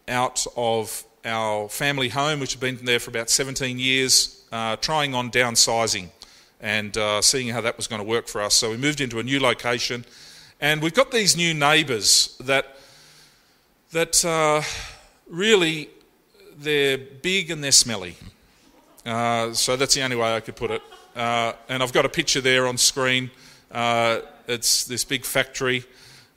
out 0.07 0.47
of 0.57 1.05
our 1.25 1.69
family 1.69 2.09
home, 2.09 2.41
which 2.41 2.53
had 2.53 2.61
been 2.61 2.85
there 2.85 3.01
for 3.01 3.11
about 3.11 3.31
17 3.31 3.79
years, 3.79 4.45
uh, 4.53 4.77
trying 4.77 5.15
on 5.15 5.31
downsizing 5.31 6.11
and 6.61 6.97
uh, 6.97 7.21
seeing 7.21 7.49
how 7.49 7.61
that 7.61 7.77
was 7.77 7.87
going 7.87 8.01
to 8.01 8.07
work 8.07 8.29
for 8.29 8.41
us. 8.41 8.55
So 8.55 8.71
we 8.71 8.77
moved 8.77 9.01
into 9.01 9.19
a 9.19 9.23
new 9.23 9.41
location, 9.41 10.05
and 10.61 10.83
we've 10.83 10.95
got 10.95 11.11
these 11.11 11.37
new 11.37 11.55
neighbours 11.55 12.37
that 12.41 12.77
that 13.93 14.25
uh, 14.25 14.63
really 15.29 15.89
they're 16.59 16.99
big 16.99 17.51
and 17.51 17.63
they're 17.63 17.73
smelly. 17.73 18.17
Uh, 19.07 19.53
so 19.53 19.77
that's 19.77 19.95
the 19.95 20.03
only 20.03 20.17
way 20.17 20.35
I 20.35 20.41
could 20.41 20.57
put 20.57 20.71
it. 20.71 20.83
Uh, 21.15 21.53
and 21.69 21.83
I've 21.83 21.93
got 21.93 22.05
a 22.05 22.09
picture 22.09 22.41
there 22.41 22.67
on 22.67 22.77
screen. 22.77 23.31
Uh, 23.71 24.21
it's 24.49 24.85
this 24.85 25.05
big 25.05 25.25
factory 25.25 25.85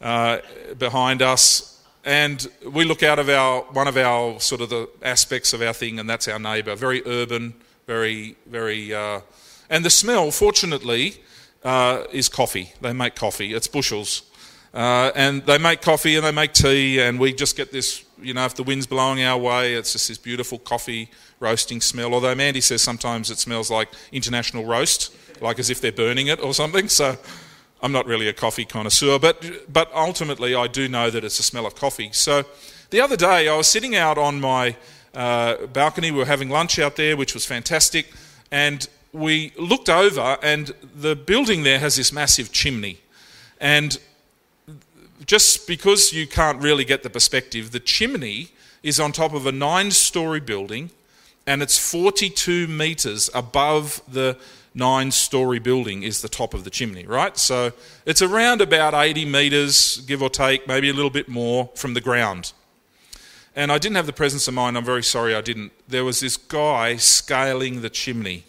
uh, 0.02 0.40
behind 0.78 1.22
us, 1.22 1.82
and 2.06 2.48
we 2.72 2.86
look 2.86 3.04
out 3.04 3.20
of 3.20 3.30
our 3.30 3.62
one 3.74 3.88
of 3.88 3.98
our 3.98 4.40
sort 4.40 4.62
of 4.62 4.70
the 4.70 4.90
aspects 5.02 5.54
of 5.54 5.62
our 5.62 5.74
thing, 5.74 6.00
and 6.00 6.10
that's 6.10 6.28
our 6.28 6.40
neighbour. 6.40 6.76
Very 6.76 7.02
urban, 7.06 7.54
very 7.86 8.36
very, 8.46 8.94
uh, 8.94 9.22
and 9.70 9.84
the 9.84 9.90
smell, 9.90 10.32
fortunately, 10.32 11.16
uh, 11.64 12.04
is 12.12 12.30
coffee. 12.30 12.74
They 12.82 12.94
make 12.94 13.16
coffee. 13.16 13.54
It's 13.54 13.68
Bushells. 13.68 14.24
Uh, 14.74 15.12
and 15.16 15.44
they 15.46 15.58
make 15.58 15.82
coffee 15.82 16.16
and 16.16 16.26
they 16.26 16.32
make 16.32 16.54
tea, 16.54 17.00
and 17.00 17.20
we 17.20 17.34
just 17.34 17.56
get 17.58 17.72
this, 17.72 18.04
you 18.22 18.34
know, 18.34 18.46
if 18.46 18.54
the 18.56 18.64
wind's 18.64 18.86
blowing 18.86 19.24
our 19.24 19.38
way, 19.38 19.74
it's 19.74 19.94
just 19.94 20.08
this 20.08 20.18
beautiful 20.18 20.60
coffee 20.60 21.10
roasting 21.40 21.82
smell. 21.82 22.14
Although 22.14 22.36
Mandy 22.36 22.62
says 22.62 22.82
sometimes 22.82 23.32
it 23.32 23.40
smells 23.40 23.72
like 23.72 23.90
international 24.12 24.66
roast, 24.66 25.16
like 25.42 25.58
as 25.58 25.70
if 25.70 25.82
they're 25.82 25.92
burning 25.92 26.28
it 26.28 26.40
or 26.42 26.54
something. 26.54 26.90
So 26.90 27.18
I'm 27.82 27.92
not 27.92 28.06
really 28.06 28.28
a 28.28 28.34
coffee 28.34 28.66
connoisseur, 28.66 29.18
but, 29.20 29.44
but 29.72 29.92
ultimately 29.94 30.54
I 30.54 30.68
do 30.68 30.88
know 30.88 31.10
that 31.10 31.24
it's 31.24 31.40
a 31.40 31.44
smell 31.44 31.66
of 31.66 31.76
coffee. 31.76 32.10
So 32.12 32.44
the 32.90 33.02
other 33.02 33.16
day 33.16 33.48
I 33.48 33.56
was 33.56 33.68
sitting 33.68 33.96
out 33.96 34.18
on 34.18 34.40
my 34.40 34.76
uh, 35.14 35.66
balcony, 35.68 36.12
we 36.12 36.20
were 36.20 36.26
having 36.26 36.50
lunch 36.50 36.78
out 36.78 36.96
there, 36.98 37.18
which 37.18 37.34
was 37.34 37.46
fantastic, 37.46 38.08
and 38.52 38.88
we 39.18 39.52
looked 39.58 39.90
over, 39.90 40.38
and 40.42 40.74
the 40.96 41.16
building 41.16 41.64
there 41.64 41.80
has 41.80 41.96
this 41.96 42.14
massive 42.14 42.52
chimney. 42.52 43.00
And 43.60 44.00
just 45.26 45.68
because 45.68 46.14
you 46.14 46.28
can't 46.28 46.62
really 46.62 46.86
get 46.86 47.04
the 47.04 47.10
perspective, 47.10 47.72
the 47.72 47.80
chimney 47.80 48.50
is 48.84 49.00
on 49.00 49.12
top 49.12 49.34
of 49.34 49.46
a 49.46 49.52
nine 49.52 49.92
story 49.92 50.40
building 50.40 50.92
and 51.48 51.64
it's 51.64 51.78
42 51.78 52.68
metres 52.68 53.30
above 53.34 54.02
the 54.08 54.38
nine 54.76 55.10
story 55.12 55.60
building 55.60 56.04
is 56.04 56.22
the 56.22 56.30
top 56.30 56.54
of 56.54 56.66
the 56.66 56.70
chimney, 56.70 57.06
right? 57.08 57.38
So 57.38 57.72
it's 58.06 58.22
around 58.22 58.62
about 58.62 58.94
80 58.94 59.26
metres, 59.26 59.98
give 60.06 60.22
or 60.22 60.30
take, 60.30 60.68
maybe 60.68 60.90
a 60.90 60.94
little 60.94 61.10
bit 61.10 61.30
more 61.30 61.70
from 61.74 61.94
the 61.94 62.02
ground. 62.02 62.52
And 63.56 63.72
I 63.72 63.80
didn't 63.80 63.96
have 63.96 64.06
the 64.06 64.14
presence 64.14 64.48
of 64.48 64.54
mind, 64.54 64.78
I'm 64.78 64.86
very 64.86 65.02
sorry 65.02 65.34
I 65.34 65.42
didn't. 65.42 65.72
There 65.88 66.06
was 66.06 66.20
this 66.20 66.38
guy 66.38 66.98
scaling 66.98 67.82
the 67.82 67.90
chimney. 67.90 68.44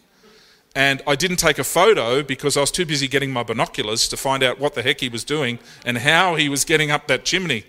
And 0.75 1.03
I 1.07 1.17
didn't 1.17 1.39
take 1.39 1.59
a 1.59 1.65
photo 1.65 2.23
because 2.23 2.57
I 2.57 2.61
was 2.61 2.71
too 2.71 2.87
busy 2.87 3.09
getting 3.09 3.33
my 3.33 3.43
binoculars 3.43 4.07
to 4.09 4.17
find 4.17 4.43
out 4.43 4.59
what 4.59 4.75
the 4.75 4.83
heck 4.83 5.01
he 5.01 5.09
was 5.09 5.25
doing 5.25 5.59
and 5.85 5.99
how 5.99 6.37
he 6.37 6.49
was 6.49 6.65
getting 6.65 6.91
up 6.91 7.09
that 7.09 7.25
chimney. 7.25 7.65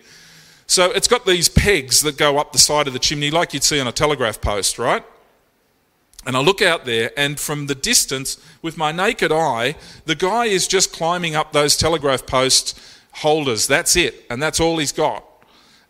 So 0.67 0.91
it's 0.91 1.07
got 1.07 1.25
these 1.25 1.49
pegs 1.49 2.01
that 2.01 2.17
go 2.17 2.37
up 2.37 2.51
the 2.51 2.59
side 2.59 2.85
of 2.85 2.93
the 2.93 2.99
chimney, 2.99 3.31
like 3.31 3.53
you'd 3.53 3.63
see 3.63 3.79
on 3.79 3.87
a 3.87 3.91
telegraph 3.91 4.39
post, 4.41 4.77
right? 4.77 5.03
And 6.25 6.35
I 6.35 6.41
look 6.41 6.61
out 6.61 6.85
there, 6.85 7.11
and 7.17 7.39
from 7.39 7.67
the 7.67 7.75
distance, 7.75 8.37
with 8.61 8.77
my 8.77 8.91
naked 8.91 9.31
eye, 9.31 9.75
the 10.05 10.15
guy 10.15 10.45
is 10.45 10.67
just 10.67 10.91
climbing 10.91 11.35
up 11.35 11.53
those 11.53 11.77
telegraph 11.77 12.25
post 12.27 12.79
holders. 13.13 13.67
That's 13.67 13.95
it, 13.95 14.25
and 14.29 14.43
that's 14.43 14.59
all 14.59 14.77
he's 14.77 14.91
got. 14.91 15.23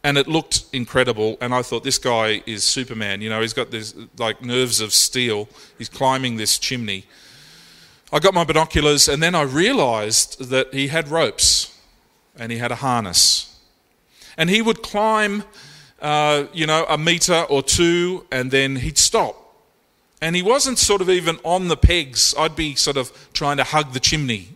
And 0.04 0.18
it 0.18 0.28
looked 0.28 0.64
incredible, 0.72 1.38
and 1.42 1.54
I 1.54 1.62
thought, 1.62 1.84
this 1.84 1.98
guy 1.98 2.42
is 2.46 2.64
Superman. 2.64 3.22
You 3.22 3.30
know, 3.30 3.42
he's 3.42 3.54
got 3.54 3.70
this 3.70 3.94
like 4.18 4.42
nerves 4.42 4.80
of 4.80 4.94
steel. 4.94 5.50
He's 5.78 5.90
climbing 5.90 6.38
this 6.38 6.58
chimney. 6.58 7.06
I 8.12 8.20
got 8.20 8.34
my 8.34 8.46
binoculars, 8.46 9.10
and 9.10 9.22
then 9.22 9.36
I 9.36 9.42
realized 9.42 10.50
that 10.50 10.74
he 10.74 10.88
had 10.88 11.10
ropes 11.10 11.76
and 12.38 12.52
he 12.52 12.58
had 12.58 12.72
a 12.72 12.76
harness. 12.76 13.60
And 14.38 14.50
he 14.50 14.62
would 14.62 14.82
climb, 14.82 15.44
uh, 16.02 16.46
you 16.54 16.66
know, 16.66 16.86
a 16.88 16.98
meter 16.98 17.44
or 17.50 17.62
two, 17.62 18.26
and 18.32 18.52
then 18.52 18.78
he'd 18.78 18.98
stop 18.98 19.50
and 20.22 20.36
he 20.36 20.42
wasn't 20.42 20.78
sort 20.78 21.02
of 21.02 21.10
even 21.10 21.40
on 21.44 21.68
the 21.68 21.78
pegs. 21.78 22.34
I'd 22.38 22.56
be 22.56 22.76
sort 22.76 22.98
of 22.98 23.12
trying 23.34 23.58
to 23.58 23.64
hug 23.64 23.94
the 23.94 24.00
chimney. 24.00 24.50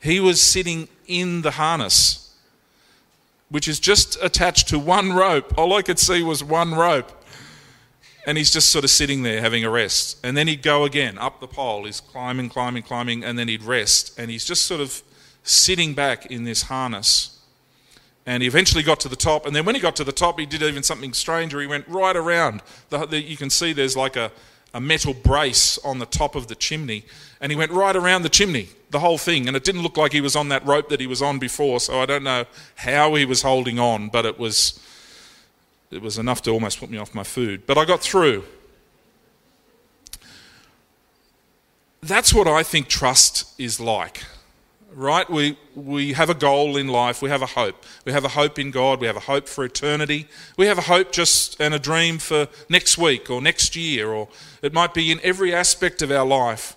He 0.00 0.20
was 0.20 0.40
sitting 0.40 0.88
in 1.06 1.42
the 1.42 1.52
harness, 1.52 2.27
which 3.50 3.68
is 3.68 3.80
just 3.80 4.18
attached 4.22 4.68
to 4.68 4.78
one 4.78 5.12
rope. 5.12 5.56
All 5.56 5.72
I 5.72 5.82
could 5.82 5.98
see 5.98 6.22
was 6.22 6.44
one 6.44 6.74
rope. 6.74 7.12
And 8.26 8.36
he's 8.36 8.50
just 8.50 8.68
sort 8.68 8.84
of 8.84 8.90
sitting 8.90 9.22
there 9.22 9.40
having 9.40 9.64
a 9.64 9.70
rest. 9.70 10.18
And 10.22 10.36
then 10.36 10.48
he'd 10.48 10.62
go 10.62 10.84
again 10.84 11.16
up 11.16 11.40
the 11.40 11.46
pole. 11.46 11.84
He's 11.84 12.00
climbing, 12.00 12.50
climbing, 12.50 12.82
climbing, 12.82 13.24
and 13.24 13.38
then 13.38 13.48
he'd 13.48 13.62
rest. 13.62 14.18
And 14.18 14.30
he's 14.30 14.44
just 14.44 14.66
sort 14.66 14.82
of 14.82 15.02
sitting 15.44 15.94
back 15.94 16.26
in 16.26 16.44
this 16.44 16.64
harness. 16.64 17.38
And 18.26 18.42
he 18.42 18.46
eventually 18.46 18.82
got 18.82 19.00
to 19.00 19.08
the 19.08 19.16
top. 19.16 19.46
And 19.46 19.56
then 19.56 19.64
when 19.64 19.74
he 19.74 19.80
got 19.80 19.96
to 19.96 20.04
the 20.04 20.12
top, 20.12 20.38
he 20.38 20.44
did 20.44 20.62
even 20.62 20.82
something 20.82 21.14
stranger. 21.14 21.60
He 21.62 21.66
went 21.66 21.88
right 21.88 22.14
around. 22.14 22.60
The, 22.90 23.06
the, 23.06 23.22
you 23.22 23.38
can 23.38 23.48
see 23.48 23.72
there's 23.72 23.96
like 23.96 24.16
a, 24.16 24.30
a 24.78 24.80
metal 24.80 25.12
brace 25.12 25.76
on 25.78 25.98
the 25.98 26.06
top 26.06 26.36
of 26.36 26.46
the 26.46 26.54
chimney, 26.54 27.02
and 27.40 27.50
he 27.50 27.58
went 27.58 27.72
right 27.72 27.96
around 27.96 28.22
the 28.22 28.28
chimney, 28.28 28.68
the 28.90 29.00
whole 29.00 29.18
thing. 29.18 29.48
And 29.48 29.56
it 29.56 29.64
didn't 29.64 29.82
look 29.82 29.96
like 29.96 30.12
he 30.12 30.20
was 30.20 30.36
on 30.36 30.50
that 30.50 30.64
rope 30.64 30.88
that 30.90 31.00
he 31.00 31.06
was 31.08 31.20
on 31.20 31.40
before, 31.40 31.80
so 31.80 32.00
I 32.00 32.06
don't 32.06 32.22
know 32.22 32.44
how 32.76 33.16
he 33.16 33.24
was 33.24 33.42
holding 33.42 33.80
on, 33.80 34.08
but 34.08 34.24
it 34.24 34.38
was 34.38 34.78
it 35.90 36.00
was 36.00 36.16
enough 36.16 36.42
to 36.42 36.52
almost 36.52 36.78
put 36.78 36.90
me 36.90 36.96
off 36.96 37.12
my 37.12 37.24
food. 37.24 37.66
But 37.66 37.76
I 37.76 37.84
got 37.84 38.00
through. 38.00 38.44
That's 42.00 42.32
what 42.32 42.46
I 42.46 42.62
think 42.62 42.86
trust 42.86 43.60
is 43.60 43.80
like 43.80 44.22
right? 44.94 45.28
We, 45.28 45.56
we 45.74 46.12
have 46.14 46.30
a 46.30 46.34
goal 46.34 46.76
in 46.76 46.88
life, 46.88 47.22
we 47.22 47.30
have 47.30 47.42
a 47.42 47.46
hope. 47.46 47.84
We 48.04 48.12
have 48.12 48.24
a 48.24 48.28
hope 48.28 48.58
in 48.58 48.70
God, 48.70 49.00
we 49.00 49.06
have 49.06 49.16
a 49.16 49.20
hope 49.20 49.48
for 49.48 49.64
eternity, 49.64 50.28
we 50.56 50.66
have 50.66 50.78
a 50.78 50.82
hope 50.82 51.12
just 51.12 51.60
and 51.60 51.74
a 51.74 51.78
dream 51.78 52.18
for 52.18 52.48
next 52.68 52.98
week 52.98 53.30
or 53.30 53.40
next 53.40 53.76
year, 53.76 54.08
or 54.08 54.28
it 54.62 54.72
might 54.72 54.94
be 54.94 55.12
in 55.12 55.20
every 55.22 55.54
aspect 55.54 56.02
of 56.02 56.10
our 56.10 56.26
life. 56.26 56.76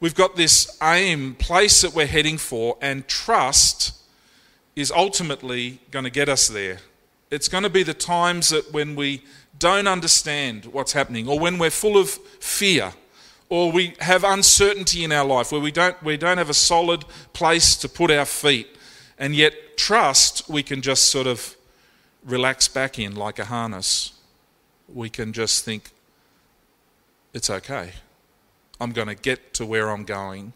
We've 0.00 0.14
got 0.14 0.36
this 0.36 0.76
aim, 0.82 1.34
place 1.36 1.80
that 1.82 1.94
we're 1.94 2.06
heading 2.06 2.38
for, 2.38 2.76
and 2.82 3.06
trust 3.08 3.94
is 4.76 4.90
ultimately 4.90 5.80
going 5.90 6.04
to 6.04 6.10
get 6.10 6.28
us 6.28 6.48
there. 6.48 6.78
It's 7.30 7.48
going 7.48 7.62
to 7.62 7.70
be 7.70 7.84
the 7.84 7.94
times 7.94 8.50
that 8.50 8.72
when 8.72 8.96
we 8.96 9.22
don't 9.58 9.86
understand 9.86 10.66
what's 10.66 10.92
happening, 10.92 11.28
or 11.28 11.38
when 11.38 11.58
we're 11.58 11.70
full 11.70 11.96
of 11.96 12.10
fear 12.10 12.92
or 13.54 13.70
we 13.70 13.94
have 14.00 14.24
uncertainty 14.24 15.04
in 15.04 15.12
our 15.12 15.24
life 15.24 15.52
where 15.52 15.60
we 15.60 15.70
don't, 15.70 16.02
we 16.02 16.16
don't 16.16 16.38
have 16.38 16.50
a 16.50 16.54
solid 16.54 17.04
place 17.32 17.76
to 17.76 17.88
put 17.88 18.10
our 18.10 18.24
feet, 18.24 18.66
and 19.16 19.32
yet 19.32 19.76
trust 19.76 20.48
we 20.48 20.60
can 20.60 20.82
just 20.82 21.04
sort 21.04 21.28
of 21.28 21.54
relax 22.24 22.66
back 22.66 22.98
in 22.98 23.14
like 23.14 23.38
a 23.38 23.44
harness. 23.44 24.14
We 24.92 25.08
can 25.08 25.32
just 25.32 25.64
think, 25.64 25.92
it's 27.32 27.48
okay. 27.48 27.92
I'm 28.80 28.90
going 28.90 29.06
to 29.06 29.14
get 29.14 29.54
to 29.54 29.64
where 29.64 29.88
I'm 29.88 30.04
going. 30.04 30.52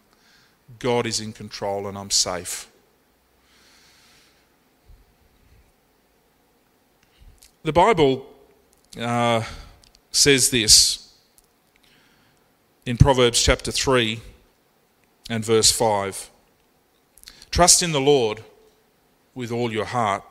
God 0.80 1.06
is 1.06 1.20
in 1.20 1.32
control 1.32 1.86
and 1.86 1.96
I'm 1.96 2.10
safe. 2.10 2.68
The 7.62 7.72
Bible 7.72 8.26
uh, 9.00 9.44
says 10.10 10.50
this 10.50 11.07
in 12.88 12.96
Proverbs 12.96 13.42
chapter 13.42 13.70
3 13.70 14.18
and 15.28 15.44
verse 15.44 15.70
5. 15.70 16.30
Trust 17.50 17.82
in 17.82 17.92
the 17.92 18.00
Lord 18.00 18.42
with 19.34 19.52
all 19.52 19.70
your 19.70 19.84
heart. 19.84 20.22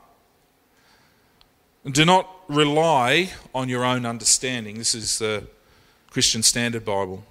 Do 1.86 2.04
not 2.04 2.28
rely 2.48 3.30
on 3.54 3.70
your 3.70 3.86
own 3.86 4.08
understanding. 4.08 4.80
This 4.80 4.96
is 4.96 5.20
the 5.20 5.46
Christian 6.10 6.42
Standard 6.42 6.84
Bible. 6.84 7.24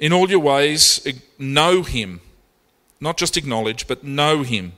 In 0.00 0.14
all 0.14 0.30
your 0.30 0.40
ways, 0.40 1.06
know 1.38 1.82
Him. 1.82 2.22
Not 3.02 3.18
just 3.18 3.36
acknowledge, 3.36 3.86
but 3.86 4.02
know 4.02 4.44
Him. 4.44 4.72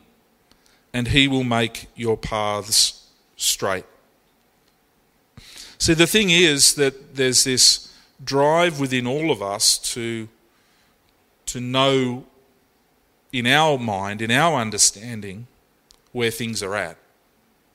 And 0.93 1.07
He 1.07 1.29
will 1.29 1.45
make 1.45 1.87
your 1.95 2.17
paths 2.17 3.07
straight. 3.37 3.87
See, 5.79 5.95
the 5.95 6.09
thing 6.09 6.31
is 6.31 6.75
that 6.75 7.15
there's 7.15 7.45
this 7.45 7.88
drive 8.23 8.81
within 8.81 9.07
all 9.07 9.31
of 9.31 9.43
us 9.43 9.79
to, 9.79 10.29
to 11.47 11.61
know 11.61 12.25
in 13.33 13.47
our 13.47 13.79
mind, 13.79 14.23
in 14.23 14.31
our 14.31 14.61
understanding, 14.61 15.47
where 16.13 16.31
things 16.31 16.63
are 16.63 16.75
at, 16.75 16.97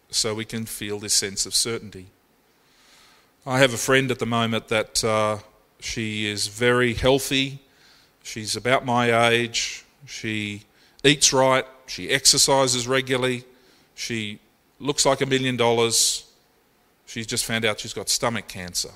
so 0.09 0.33
we 0.33 0.45
can 0.45 0.65
feel 0.65 0.99
this 0.99 1.13
sense 1.13 1.45
of 1.45 1.53
certainty. 1.53 2.07
I 3.45 3.59
have 3.59 3.73
a 3.73 3.77
friend 3.77 4.09
at 4.09 4.19
the 4.19 4.25
moment 4.25 4.69
that 4.69 5.03
uh, 5.03 5.39
she 5.79 6.27
is 6.27 6.47
very 6.47 6.93
healthy. 6.93 7.59
She's 8.23 8.55
about 8.55 8.85
my 8.85 9.29
age. 9.29 9.83
She 10.05 10.63
eats 11.03 11.33
right. 11.33 11.65
She 11.87 12.09
exercises 12.09 12.87
regularly. 12.87 13.43
She 13.95 14.39
looks 14.79 15.05
like 15.05 15.21
a 15.21 15.25
million 15.25 15.57
dollars. 15.57 16.25
She's 17.05 17.27
just 17.27 17.45
found 17.45 17.65
out 17.65 17.79
she's 17.79 17.93
got 17.93 18.09
stomach 18.09 18.47
cancer. 18.47 18.91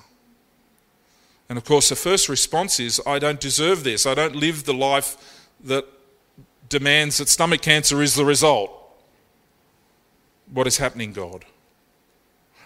And 1.48 1.56
of 1.56 1.64
course, 1.64 1.88
the 1.88 1.96
first 1.96 2.28
response 2.28 2.78
is, 2.78 3.00
I 3.06 3.18
don't 3.18 3.40
deserve 3.40 3.84
this. 3.84 4.04
I 4.06 4.14
don't 4.14 4.36
live 4.36 4.64
the 4.64 4.74
life 4.74 5.46
that 5.64 5.86
demands 6.68 7.18
that 7.18 7.28
stomach 7.28 7.62
cancer 7.62 8.02
is 8.02 8.14
the 8.14 8.24
result. 8.24 8.70
What 10.52 10.66
is 10.66 10.76
happening, 10.76 11.12
God? 11.12 11.44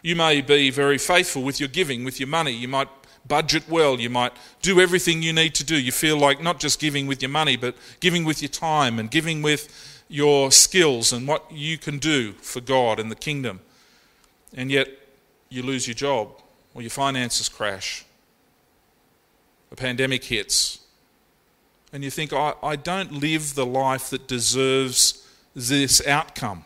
You 0.03 0.17
may 0.17 0.41
be 0.41 0.71
very 0.71 0.99
faithful 0.99 1.43
with 1.43 1.61
your 1.61 1.69
giving, 1.69 2.03
with 2.05 2.19
your 2.19 2.29
money. 2.29 2.51
You 2.51 2.67
might 2.67 2.89
budget 3.27 3.69
well. 3.69 4.01
You 4.01 4.11
might 4.11 4.33
do 4.61 4.81
everything 4.81 5.23
you 5.23 5.33
need 5.33 5.55
to 5.55 5.65
do. 5.65 5.77
You 5.77 5.93
feel 5.93 6.17
like 6.17 6.43
not 6.43 6.59
just 6.59 6.81
giving 6.81 7.07
with 7.07 7.23
your 7.23 7.29
money, 7.29 7.57
but 7.57 7.77
giving 8.01 8.25
with 8.25 8.43
your 8.43 8.49
time 8.49 8.99
and 8.99 9.11
giving 9.11 9.43
with 9.43 10.03
your 10.09 10.51
skills 10.51 11.13
and 11.13 11.29
what 11.29 11.51
you 11.53 11.79
can 11.79 11.99
do 11.99 12.33
for 12.33 12.61
God 12.61 12.99
and 12.99 13.13
the 13.13 13.17
kingdom. 13.17 13.61
And 14.55 14.73
yet 14.73 14.89
you 15.49 15.63
lose 15.63 15.87
your 15.87 15.95
job 15.95 16.31
or 16.75 16.83
your 16.83 16.91
finances 16.91 17.49
crash. 17.49 18.05
A 19.73 19.75
pandemic 19.75 20.23
hits. 20.25 20.81
And 21.93 22.05
you 22.05 22.11
think, 22.11 22.33
I, 22.33 22.55
I 22.63 22.77
don't 22.77 23.13
live 23.13 23.55
the 23.55 23.67
life 23.67 24.11
that 24.11 24.29
deserves 24.29 25.27
this 25.55 26.07
outcome. 26.07 26.65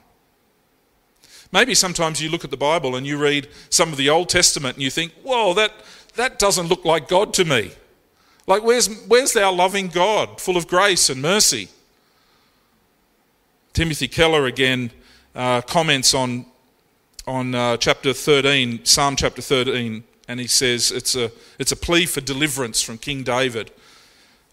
Maybe 1.52 1.74
sometimes 1.74 2.20
you 2.20 2.28
look 2.28 2.44
at 2.44 2.50
the 2.50 2.56
Bible 2.56 2.96
and 2.96 3.06
you 3.06 3.16
read 3.16 3.48
some 3.70 3.92
of 3.92 3.96
the 3.96 4.10
Old 4.10 4.28
Testament 4.28 4.76
and 4.76 4.82
you 4.82 4.90
think, 4.90 5.12
whoa, 5.22 5.54
that, 5.54 5.72
that 6.16 6.38
doesn't 6.38 6.66
look 6.66 6.84
like 6.84 7.08
God 7.08 7.32
to 7.34 7.44
me. 7.44 7.70
Like, 8.46 8.62
where's, 8.62 8.88
where's 9.06 9.36
our 9.36 9.52
loving 9.52 9.88
God, 9.88 10.40
full 10.40 10.56
of 10.56 10.66
grace 10.66 11.08
and 11.08 11.22
mercy? 11.22 11.68
Timothy 13.72 14.08
Keller 14.08 14.46
again 14.46 14.90
uh, 15.34 15.60
comments 15.62 16.14
on, 16.14 16.46
on 17.26 17.54
uh, 17.54 17.76
chapter 17.76 18.12
13, 18.12 18.84
Psalm 18.84 19.16
chapter 19.16 19.42
13, 19.42 20.02
and 20.28 20.40
he 20.40 20.46
says 20.46 20.90
it's 20.90 21.14
a, 21.14 21.30
it's 21.58 21.72
a 21.72 21.76
plea 21.76 22.06
for 22.06 22.20
deliverance 22.20 22.82
from 22.82 22.98
King 22.98 23.22
David. 23.22 23.70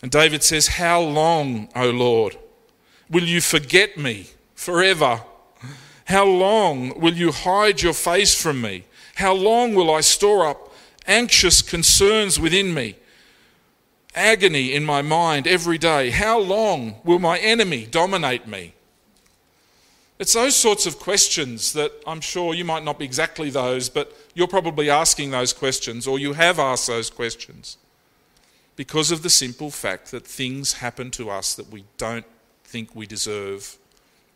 And 0.02 0.12
David 0.12 0.44
says, 0.44 0.68
How 0.68 1.02
long, 1.02 1.70
O 1.76 1.90
Lord, 1.90 2.38
will 3.10 3.24
you 3.24 3.42
forget 3.42 3.98
me 3.98 4.28
forever? 4.54 5.22
How 6.06 6.26
long 6.26 7.00
will 7.00 7.14
you 7.14 7.32
hide 7.32 7.82
your 7.82 7.94
face 7.94 8.40
from 8.40 8.62
me? 8.62 8.86
How 9.16 9.34
long 9.34 9.74
will 9.74 9.94
I 9.94 10.02
store 10.02 10.46
up 10.46 10.74
anxious 11.08 11.62
concerns 11.62 12.40
within 12.40 12.74
me? 12.74 12.96
Agony 14.16 14.74
in 14.74 14.86
my 14.86 15.02
mind 15.02 15.48
every 15.48 15.78
day. 15.78 16.10
How 16.10 16.40
long 16.40 16.96
will 17.04 17.20
my 17.20 17.40
enemy 17.40 17.86
dominate 17.86 18.48
me? 18.48 18.73
It's 20.24 20.32
those 20.32 20.56
sorts 20.56 20.86
of 20.86 21.00
questions 21.00 21.74
that 21.74 21.92
I'm 22.08 22.22
sure 22.22 22.54
you 22.54 22.64
might 22.64 22.86
not 22.86 22.98
be 22.98 23.04
exactly 23.04 23.50
those, 23.50 23.90
but 23.90 24.16
you're 24.34 24.48
probably 24.48 24.90
asking 24.90 25.32
those 25.32 25.52
questions, 25.52 26.08
or 26.08 26.18
you 26.18 26.32
have 26.32 26.60
asked 26.60 26.88
those 26.88 27.10
questions, 27.10 27.76
because 28.78 29.12
of 29.12 29.22
the 29.22 29.30
simple 29.30 29.70
fact 29.70 30.12
that 30.12 30.26
things 30.26 30.76
happen 30.76 31.12
to 31.12 31.30
us 31.30 31.56
that 31.56 31.70
we 31.70 31.84
don't 31.98 32.26
think 32.64 32.96
we 32.96 33.06
deserve 33.06 33.78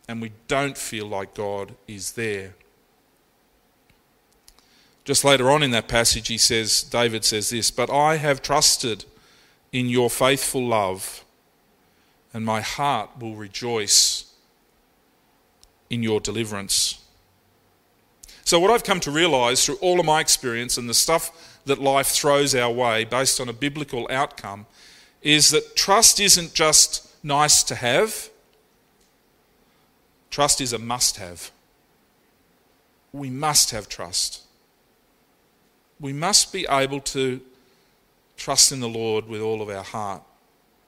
and 0.06 0.20
we 0.20 0.32
don't 0.46 0.76
feel 0.76 1.06
like 1.06 1.32
God 1.32 1.74
is 1.86 2.12
there. 2.12 2.54
Just 5.06 5.24
later 5.24 5.50
on 5.50 5.62
in 5.62 5.70
that 5.70 5.88
passage, 5.88 6.28
he 6.28 6.36
says, 6.36 6.82
David 6.82 7.24
says 7.24 7.48
this, 7.48 7.70
But 7.70 7.88
I 7.88 8.16
have 8.16 8.42
trusted 8.42 9.06
in 9.72 9.88
your 9.88 10.10
faithful 10.10 10.66
love, 10.66 11.24
and 12.34 12.44
my 12.44 12.60
heart 12.60 13.08
will 13.18 13.36
rejoice 13.36 14.27
in 15.90 16.02
your 16.02 16.20
deliverance. 16.20 17.02
So, 18.44 18.58
what 18.58 18.70
I've 18.70 18.84
come 18.84 19.00
to 19.00 19.10
realize 19.10 19.64
through 19.64 19.76
all 19.76 20.00
of 20.00 20.06
my 20.06 20.20
experience 20.20 20.78
and 20.78 20.88
the 20.88 20.94
stuff 20.94 21.60
that 21.66 21.78
life 21.78 22.08
throws 22.08 22.54
our 22.54 22.72
way 22.72 23.04
based 23.04 23.40
on 23.40 23.48
a 23.48 23.52
biblical 23.52 24.06
outcome 24.10 24.66
is 25.22 25.50
that 25.50 25.76
trust 25.76 26.18
isn't 26.20 26.54
just 26.54 27.06
nice 27.22 27.62
to 27.64 27.74
have, 27.74 28.30
Trust 30.30 30.60
is 30.60 30.72
a 30.72 30.78
must 30.78 31.16
have. 31.16 31.50
We 33.12 33.30
must 33.30 33.70
have 33.70 33.88
trust. 33.88 34.42
We 35.98 36.12
must 36.12 36.52
be 36.52 36.66
able 36.68 37.00
to 37.00 37.40
trust 38.36 38.70
in 38.70 38.80
the 38.80 38.88
Lord 38.88 39.26
with 39.26 39.40
all 39.40 39.62
of 39.62 39.68
our 39.68 39.82
heart 39.82 40.22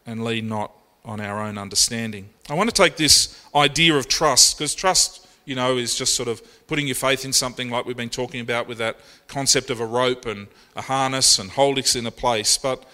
and 0.07 0.25
lean 0.25 0.49
not 0.49 0.73
on 1.05 1.21
our 1.21 1.41
own 1.41 1.59
understanding. 1.59 2.29
I 2.49 2.55
want 2.55 2.69
to 2.69 2.75
take 2.75 2.97
this 2.97 3.43
idea 3.55 3.95
of 3.95 4.09
trust 4.09 4.59
because 4.59 4.75
trust, 4.75 5.27
you 5.45 5.55
know, 5.55 5.77
is 5.77 5.95
just 5.95 6.15
sort 6.15 6.29
of 6.29 6.43
putting 6.67 6.87
your 6.87 6.95
faith 6.95 7.25
in 7.25 7.33
something 7.33 7.71
like 7.71 7.87
we've 7.87 7.97
been 7.97 8.11
talking 8.11 8.41
about 8.41 8.69
with 8.69 8.79
that 8.79 8.99
concept 9.29 9.71
of 9.71 9.81
a 9.81 9.87
rope 9.87 10.27
and 10.27 10.47
a 10.77 10.83
harness 10.83 11.39
and 11.39 11.51
holding 11.51 11.85
it 11.85 11.97
in 11.97 12.07
a 12.07 12.11
place. 12.11 12.59
But 12.59 12.85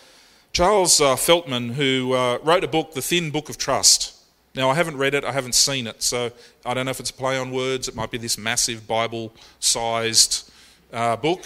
Charles 0.52 1.00
uh, 1.00 1.16
Feltman, 1.16 1.72
who 1.72 2.12
uh, 2.12 2.38
wrote 2.42 2.64
a 2.64 2.68
book, 2.68 2.94
The 2.94 3.02
Thin 3.02 3.30
Book 3.30 3.48
of 3.48 3.58
Trust, 3.58 4.16
now, 4.56 4.70
I 4.70 4.74
haven't 4.74 4.96
read 4.96 5.12
it, 5.12 5.22
I 5.22 5.32
haven't 5.32 5.54
seen 5.54 5.86
it, 5.86 6.02
so 6.02 6.32
I 6.64 6.72
don't 6.72 6.86
know 6.86 6.90
if 6.90 6.98
it's 6.98 7.10
a 7.10 7.14
play 7.14 7.36
on 7.36 7.50
words. 7.50 7.88
It 7.88 7.94
might 7.94 8.10
be 8.10 8.16
this 8.16 8.38
massive 8.38 8.88
Bible 8.88 9.34
sized 9.60 10.50
uh, 10.94 11.14
book, 11.16 11.44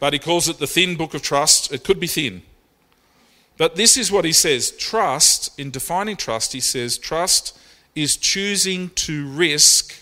but 0.00 0.12
he 0.12 0.18
calls 0.18 0.48
it 0.48 0.58
the 0.58 0.66
thin 0.66 0.96
book 0.96 1.14
of 1.14 1.22
trust. 1.22 1.72
It 1.72 1.84
could 1.84 2.00
be 2.00 2.08
thin. 2.08 2.42
But 3.58 3.74
this 3.74 3.96
is 3.96 4.10
what 4.10 4.24
he 4.24 4.32
says 4.32 4.70
trust, 4.70 5.58
in 5.60 5.70
defining 5.70 6.16
trust, 6.16 6.54
he 6.54 6.60
says, 6.60 6.96
trust 6.96 7.58
is 7.94 8.16
choosing 8.16 8.90
to 8.90 9.28
risk 9.28 9.94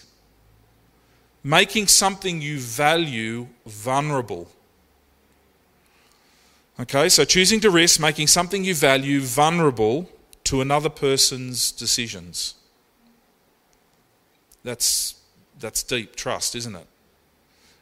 making 1.42 1.86
something 1.86 2.40
you 2.42 2.58
value 2.58 3.46
vulnerable. 3.64 4.48
Okay, 6.78 7.08
so 7.08 7.24
choosing 7.24 7.58
to 7.60 7.70
risk 7.70 7.98
making 7.98 8.26
something 8.26 8.62
you 8.62 8.74
value 8.74 9.20
vulnerable 9.20 10.10
to 10.44 10.60
another 10.60 10.90
person's 10.90 11.72
decisions. 11.72 12.54
That's, 14.64 15.14
that's 15.58 15.82
deep 15.82 16.16
trust, 16.16 16.54
isn't 16.54 16.74
it? 16.74 16.86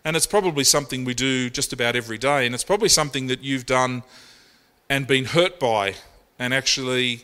And 0.04 0.14
it's 0.14 0.26
probably 0.26 0.64
something 0.64 1.04
we 1.04 1.14
do 1.14 1.50
just 1.50 1.72
about 1.72 1.96
every 1.96 2.18
day, 2.18 2.46
and 2.46 2.54
it's 2.54 2.62
probably 2.62 2.90
something 2.90 3.26
that 3.26 3.42
you've 3.42 3.66
done 3.66 4.04
and 4.88 5.07
been 5.07 5.27
hurt 5.27 5.59
by, 5.59 5.94
and 6.38 6.53
actually, 6.53 7.23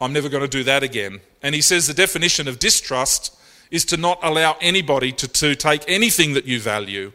I'm 0.00 0.12
never 0.12 0.28
going 0.28 0.42
to 0.42 0.48
do 0.48 0.64
that 0.64 0.82
again. 0.82 1.20
And 1.42 1.54
he 1.54 1.60
says 1.60 1.86
the 1.86 1.94
definition 1.94 2.48
of 2.48 2.58
distrust 2.58 3.36
is 3.70 3.84
to 3.86 3.96
not 3.96 4.18
allow 4.22 4.56
anybody 4.60 5.12
to, 5.12 5.28
to 5.28 5.54
take 5.54 5.82
anything 5.88 6.34
that 6.34 6.44
you 6.44 6.60
value, 6.60 7.12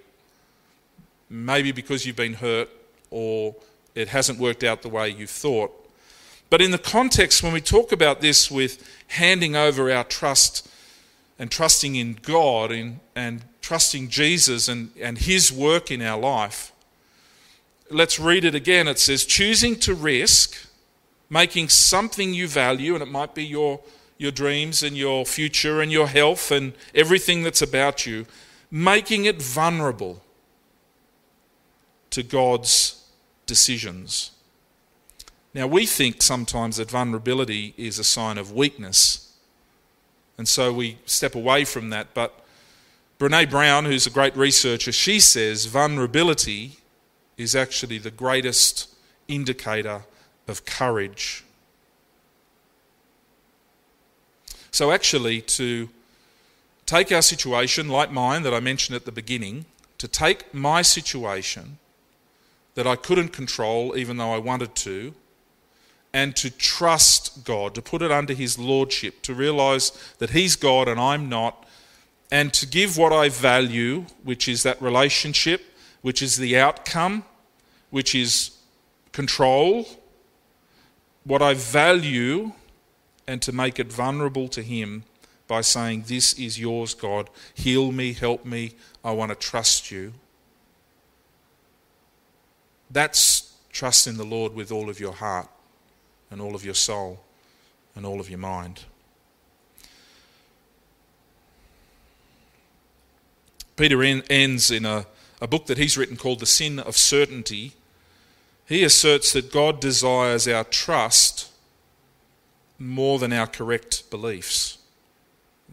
maybe 1.30 1.72
because 1.72 2.06
you've 2.06 2.16
been 2.16 2.36
hurt 2.36 2.70
or 3.10 3.56
it 3.96 4.10
hasn't 4.10 4.40
worked 4.40 4.64
out 4.64 4.82
the 4.82 4.90
way 4.90 5.10
you 5.10 5.28
thought. 5.28 5.72
But 6.50 6.62
in 6.62 6.72
the 6.72 6.78
context, 6.78 7.44
when 7.44 7.54
we 7.54 7.62
talk 7.62 7.92
about 7.92 8.22
this 8.22 8.52
with 8.52 8.88
handing 9.08 9.56
over 9.56 9.92
our 9.92 10.04
trust 10.04 10.68
and 11.40 11.50
trusting 11.50 11.96
in 11.96 12.20
God 12.22 12.72
and, 12.72 13.00
and 13.16 13.44
trusting 13.62 14.10
Jesus 14.10 14.68
and, 14.68 14.92
and 15.00 15.18
His 15.18 15.52
work 15.52 15.92
in 15.92 16.02
our 16.02 16.20
life, 16.20 16.71
let's 17.94 18.20
read 18.20 18.46
it 18.46 18.56
again. 18.56 18.88
It 18.88 19.00
says, 19.00 19.26
choosing 19.26 19.76
to 19.80 19.94
risk 19.94 20.56
making 21.32 21.70
something 21.70 22.34
you 22.34 22.46
value, 22.46 22.94
and 22.94 23.02
it 23.02 23.08
might 23.08 23.34
be 23.34 23.44
your, 23.44 23.80
your 24.18 24.32
dreams 24.32 24.84
and 24.84 24.98
your 24.98 25.26
future 25.26 25.82
and 25.82 25.90
your 25.90 26.08
health 26.08 26.52
and 26.52 26.74
everything 26.94 27.42
that's 27.42 27.62
about 27.62 28.06
you, 28.06 28.26
making 28.70 29.24
it 29.24 29.42
vulnerable 29.42 30.22
to 32.10 32.22
God's 32.22 33.06
decisions. 33.46 34.32
Now, 35.54 35.68
we 35.68 35.86
think 35.86 36.22
sometimes 36.22 36.76
that 36.78 36.92
vulnerability 36.92 37.74
is 37.78 37.98
a 37.98 38.04
sign 38.04 38.38
of 38.38 38.52
weakness, 38.52 39.34
and 40.38 40.50
so 40.50 40.74
we 40.74 40.98
step 41.06 41.34
away 41.34 41.64
from 41.64 41.92
that. 41.92 42.14
But 42.14 42.46
Brene 43.20 43.50
Brown, 43.50 43.86
who's 43.86 44.06
a 44.06 44.10
great 44.10 44.36
researcher, 44.36 44.92
she 44.92 45.22
says 45.22 45.66
vulnerability 45.66 46.81
is 47.42 47.56
actually 47.56 47.98
the 47.98 48.12
greatest 48.12 48.90
indicator 49.28 50.04
of 50.48 50.66
courage. 50.66 51.44
So, 54.72 54.92
actually, 54.92 55.42
to 55.42 55.90
take 56.86 57.12
our 57.12 57.22
situation, 57.22 57.90
like 57.90 58.12
mine 58.12 58.44
that 58.44 58.54
I 58.54 58.60
mentioned 58.60 58.96
at 58.96 59.06
the 59.06 59.12
beginning, 59.12 59.66
to 59.98 60.08
take 60.08 60.54
my 60.54 60.82
situation 60.82 61.78
that 62.76 62.88
I 62.88 62.96
couldn't 62.96 63.30
control 63.30 63.98
even 63.98 64.18
though 64.18 64.34
I 64.34 64.38
wanted 64.38 64.76
to, 64.76 65.14
and 66.14 66.36
to 66.38 66.50
trust 66.50 67.46
God, 67.46 67.76
to 67.76 67.82
put 67.82 68.02
it 68.02 68.12
under 68.12 68.34
His 68.34 68.58
Lordship, 68.58 69.22
to 69.24 69.34
realize 69.34 69.92
that 70.20 70.32
He's 70.32 70.56
God 70.56 70.88
and 70.88 71.00
I'm 71.00 71.30
not, 71.30 71.66
and 72.32 72.54
to 72.54 72.66
give 72.66 72.98
what 72.98 73.12
I 73.12 73.30
value, 73.30 74.06
which 74.24 74.48
is 74.48 74.64
that 74.64 74.82
relationship, 74.82 75.62
which 76.02 76.22
is 76.22 76.38
the 76.38 76.58
outcome, 76.58 77.24
which 77.92 78.16
is 78.16 78.52
control, 79.12 79.88
what 81.24 81.42
I 81.42 81.54
value, 81.54 82.54
and 83.28 83.42
to 83.44 83.52
make 83.52 83.80
it 83.80 83.92
vulnerable 83.92 84.48
to 84.50 84.64
Him 84.64 85.04
by 85.48 85.62
saying, 85.62 86.06
This 86.08 86.34
is 86.34 86.60
yours, 86.60 86.94
God. 86.94 87.30
Heal 87.54 87.92
me, 87.92 88.14
help 88.14 88.46
me. 88.46 88.74
I 89.04 89.12
want 89.12 89.30
to 89.30 89.36
trust 89.36 89.92
you. 89.92 90.14
That's 92.90 93.54
trust 93.72 94.08
in 94.08 94.18
the 94.18 94.26
Lord 94.26 94.54
with 94.54 94.72
all 94.72 94.90
of 94.90 95.00
your 95.00 95.14
heart 95.14 95.48
and 96.30 96.42
all 96.42 96.56
of 96.56 96.66
your 96.66 96.74
soul 96.74 97.22
and 97.96 98.06
all 98.06 98.20
of 98.20 98.30
your 98.30 98.40
mind. 98.40 98.86
Peter 103.76 104.04
Enns 104.04 104.70
in 104.70 104.86
a, 104.86 105.06
a 105.42 105.48
book 105.48 105.66
that 105.66 105.78
he's 105.78 105.98
written 105.98 106.18
called 106.18 106.40
The 106.40 106.46
Sin 106.46 106.80
of 106.80 106.96
Certainty. 106.96 107.74
He 108.72 108.86
asserts 108.86 109.34
that 109.34 109.52
God 109.52 109.82
desires 109.82 110.48
our 110.48 110.64
trust 110.64 111.52
more 112.80 113.20
than 113.20 113.34
our 113.34 113.46
correct 113.46 114.10
beliefs. 114.10 114.78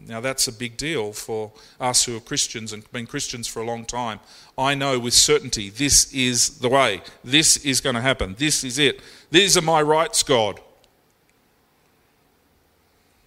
Now, 0.05 0.19
that's 0.19 0.49
a 0.49 0.51
big 0.51 0.75
deal 0.75 1.13
for 1.13 1.53
us 1.79 2.03
who 2.03 2.17
are 2.17 2.19
Christians 2.19 2.73
and 2.73 2.91
been 2.91 3.07
Christians 3.07 3.47
for 3.47 3.61
a 3.61 3.65
long 3.65 3.85
time. 3.85 4.19
I 4.57 4.75
know 4.75 4.99
with 4.99 5.13
certainty 5.13 5.69
this 5.69 6.11
is 6.11 6.59
the 6.59 6.67
way. 6.67 7.01
This 7.23 7.55
is 7.65 7.79
going 7.79 7.95
to 7.95 8.01
happen. 8.01 8.35
This 8.37 8.65
is 8.65 8.77
it. 8.77 8.99
These 9.31 9.55
are 9.55 9.61
my 9.61 9.81
rights, 9.81 10.21
God. 10.21 10.59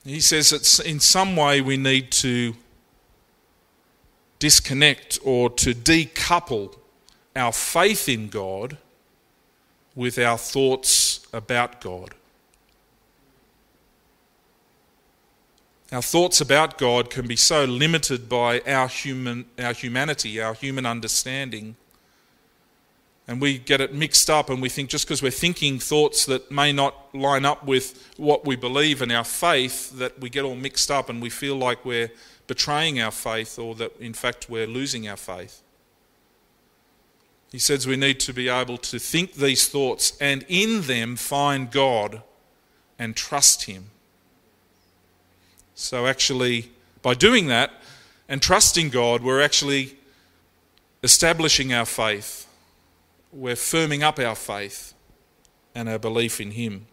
He 0.05 0.21
says 0.21 0.51
that 0.51 0.87
in 0.87 1.01
some 1.01 1.35
way 1.35 1.63
we 1.63 1.79
need 1.79 2.11
to 2.11 2.55
disconnect 4.39 5.19
or 5.25 5.49
to 5.49 5.73
decouple 5.73 6.77
our 7.35 7.53
faith 7.53 8.07
in 8.07 8.29
God 8.29 8.77
with 9.95 10.19
our 10.19 10.39
thoughts 10.39 11.27
about 11.33 11.81
God. 11.81 12.15
Our 15.93 16.03
thoughts 16.03 16.41
about 16.41 16.79
God 16.79 17.11
can 17.11 17.27
be 17.27 17.37
so 17.37 17.65
limited 17.65 18.27
by 18.27 18.61
our, 18.61 18.89
human, 18.89 19.45
our 19.59 19.75
humanity, 19.75 20.41
our 20.41 20.55
human 20.55 20.87
understanding. 20.87 21.77
And 23.29 23.43
we 23.43 23.59
get 23.59 23.81
it 23.83 23.95
mixed 23.95 24.31
up, 24.31 24.49
and 24.49 24.63
we 24.63 24.71
think 24.71 24.89
just 24.89 25.07
because 25.07 25.23
we're 25.23 25.31
thinking 25.31 25.79
thoughts 25.79 26.25
that 26.27 26.51
may 26.51 26.73
not 26.73 27.15
line 27.15 27.45
up 27.45 27.65
with 27.65 28.11
what 28.17 28.47
we 28.47 28.57
believe 28.57 29.03
and 29.03 29.13
our 29.13 29.25
faith, 29.25 29.91
that 29.99 30.19
we 30.19 30.31
get 30.31 30.45
all 30.45 30.57
mixed 30.57 30.91
up 30.91 31.11
and 31.11 31.21
we 31.21 31.29
feel 31.29 31.57
like 31.57 31.85
we're 31.85 32.11
betraying 32.47 33.01
our 33.01 33.11
faith 33.11 33.59
or 33.59 33.75
that 33.77 33.97
in 34.01 34.13
fact 34.13 34.49
we're 34.49 34.67
losing 34.67 35.09
our 35.09 35.17
faith. 35.17 35.62
He 37.53 37.59
says 37.59 37.87
we 37.87 37.97
need 37.97 38.19
to 38.21 38.33
be 38.33 38.49
able 38.49 38.79
to 38.79 38.99
think 38.99 39.35
these 39.35 39.69
thoughts 39.69 40.17
and 40.19 40.45
in 40.49 40.83
them 40.83 41.17
find 41.17 41.71
God 41.71 42.23
and 42.99 43.15
trust 43.15 43.65
Him. 43.65 43.91
So, 45.75 46.07
actually, 46.07 46.71
by 47.03 47.13
doing 47.13 47.49
that 47.49 47.73
and 48.27 48.41
trusting 48.41 48.89
God, 48.89 49.23
we're 49.23 49.43
actually 49.43 49.99
establishing 51.03 51.75
our 51.75 51.85
faith. 51.85 52.49
We're 53.33 53.55
firming 53.55 54.03
up 54.03 54.19
our 54.19 54.35
faith 54.35 54.95
and 55.75 55.91
our 55.91 55.99
belief 55.99 56.41
in 56.41 56.53
Him. 56.53 56.87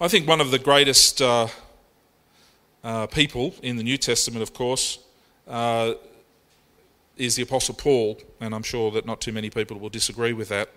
I 0.00 0.08
think 0.08 0.26
one 0.26 0.40
of 0.40 0.50
the 0.50 0.58
greatest 0.58 1.20
uh, 1.20 1.48
uh, 2.82 3.06
people 3.08 3.54
in 3.62 3.76
the 3.76 3.82
New 3.82 3.98
Testament, 3.98 4.42
of 4.42 4.54
course, 4.54 4.98
uh, 5.46 5.94
is 7.22 7.36
the 7.36 7.42
Apostle 7.42 7.74
Paul, 7.74 8.20
and 8.40 8.52
I'm 8.54 8.64
sure 8.64 8.90
that 8.90 9.06
not 9.06 9.20
too 9.20 9.32
many 9.32 9.48
people 9.48 9.78
will 9.78 9.88
disagree 9.88 10.32
with 10.32 10.48
that. 10.48 10.70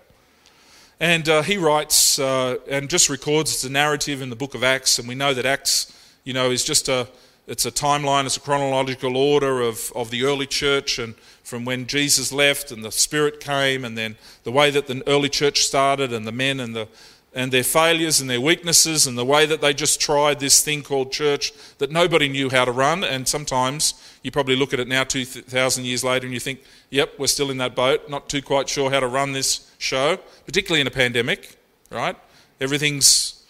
And 1.00 1.28
uh, 1.28 1.42
he 1.42 1.56
writes 1.56 2.18
uh, 2.18 2.58
and 2.70 2.88
just 2.88 3.10
records 3.10 3.52
it's 3.52 3.64
a 3.64 3.70
narrative 3.70 4.22
in 4.22 4.30
the 4.30 4.36
book 4.36 4.54
of 4.54 4.62
Acts, 4.62 4.98
and 4.98 5.08
we 5.08 5.14
know 5.14 5.34
that 5.34 5.44
Acts, 5.44 5.92
you 6.24 6.32
know, 6.32 6.50
is 6.50 6.64
just 6.64 6.88
a 6.88 7.08
it's 7.48 7.64
a 7.64 7.70
timeline, 7.70 8.26
it's 8.26 8.36
a 8.36 8.40
chronological 8.40 9.16
order 9.16 9.60
of, 9.60 9.92
of 9.94 10.10
the 10.10 10.24
early 10.24 10.46
church 10.46 10.98
and 10.98 11.14
from 11.44 11.64
when 11.64 11.86
Jesus 11.86 12.32
left 12.32 12.72
and 12.72 12.84
the 12.84 12.90
Spirit 12.90 13.38
came, 13.38 13.84
and 13.84 13.96
then 13.96 14.16
the 14.42 14.50
way 14.50 14.70
that 14.72 14.88
the 14.88 15.02
early 15.06 15.28
church 15.28 15.60
started, 15.60 16.12
and 16.12 16.26
the 16.26 16.32
men 16.32 16.58
and 16.58 16.74
the 16.74 16.88
and 17.36 17.52
their 17.52 17.62
failures 17.62 18.18
and 18.18 18.30
their 18.30 18.40
weaknesses 18.40 19.06
and 19.06 19.16
the 19.16 19.24
way 19.24 19.44
that 19.44 19.60
they 19.60 19.74
just 19.74 20.00
tried 20.00 20.40
this 20.40 20.62
thing 20.62 20.82
called 20.82 21.12
church 21.12 21.52
that 21.76 21.92
nobody 21.92 22.30
knew 22.30 22.48
how 22.48 22.64
to 22.64 22.72
run. 22.72 23.04
And 23.04 23.28
sometimes 23.28 23.92
you 24.22 24.30
probably 24.30 24.56
look 24.56 24.72
at 24.72 24.80
it 24.80 24.88
now, 24.88 25.04
2,000 25.04 25.84
years 25.84 26.02
later, 26.02 26.24
and 26.24 26.32
you 26.32 26.40
think, 26.40 26.62
yep, 26.88 27.12
we're 27.18 27.26
still 27.26 27.50
in 27.50 27.58
that 27.58 27.76
boat, 27.76 28.08
not 28.08 28.30
too 28.30 28.40
quite 28.40 28.70
sure 28.70 28.90
how 28.90 29.00
to 29.00 29.06
run 29.06 29.32
this 29.32 29.70
show, 29.76 30.18
particularly 30.46 30.80
in 30.80 30.86
a 30.86 30.90
pandemic, 30.90 31.58
right? 31.90 32.16
Everything's 32.58 33.44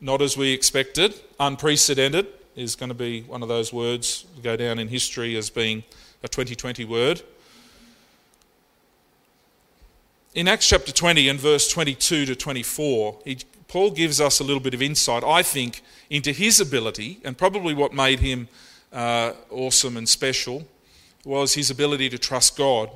not 0.00 0.22
as 0.22 0.36
we 0.36 0.52
expected. 0.52 1.20
Unprecedented 1.40 2.28
is 2.54 2.76
going 2.76 2.90
to 2.90 2.94
be 2.94 3.22
one 3.22 3.42
of 3.42 3.48
those 3.48 3.72
words 3.72 4.26
go 4.44 4.56
down 4.56 4.78
in 4.78 4.86
history 4.86 5.36
as 5.36 5.50
being 5.50 5.82
a 6.22 6.28
2020 6.28 6.84
word. 6.84 7.20
In 10.34 10.48
Acts 10.48 10.68
chapter 10.68 10.90
20 10.90 11.28
and 11.28 11.38
verse 11.38 11.68
22 11.68 12.26
to 12.26 12.34
24, 12.34 13.18
he, 13.24 13.38
Paul 13.68 13.92
gives 13.92 14.20
us 14.20 14.40
a 14.40 14.44
little 14.44 14.60
bit 14.60 14.74
of 14.74 14.82
insight, 14.82 15.22
I 15.22 15.44
think, 15.44 15.80
into 16.10 16.32
his 16.32 16.60
ability, 16.60 17.20
and 17.22 17.38
probably 17.38 17.72
what 17.72 17.94
made 17.94 18.18
him 18.18 18.48
uh, 18.92 19.34
awesome 19.48 19.96
and 19.96 20.08
special 20.08 20.66
was 21.24 21.54
his 21.54 21.70
ability 21.70 22.08
to 22.08 22.18
trust 22.18 22.56
God. 22.56 22.90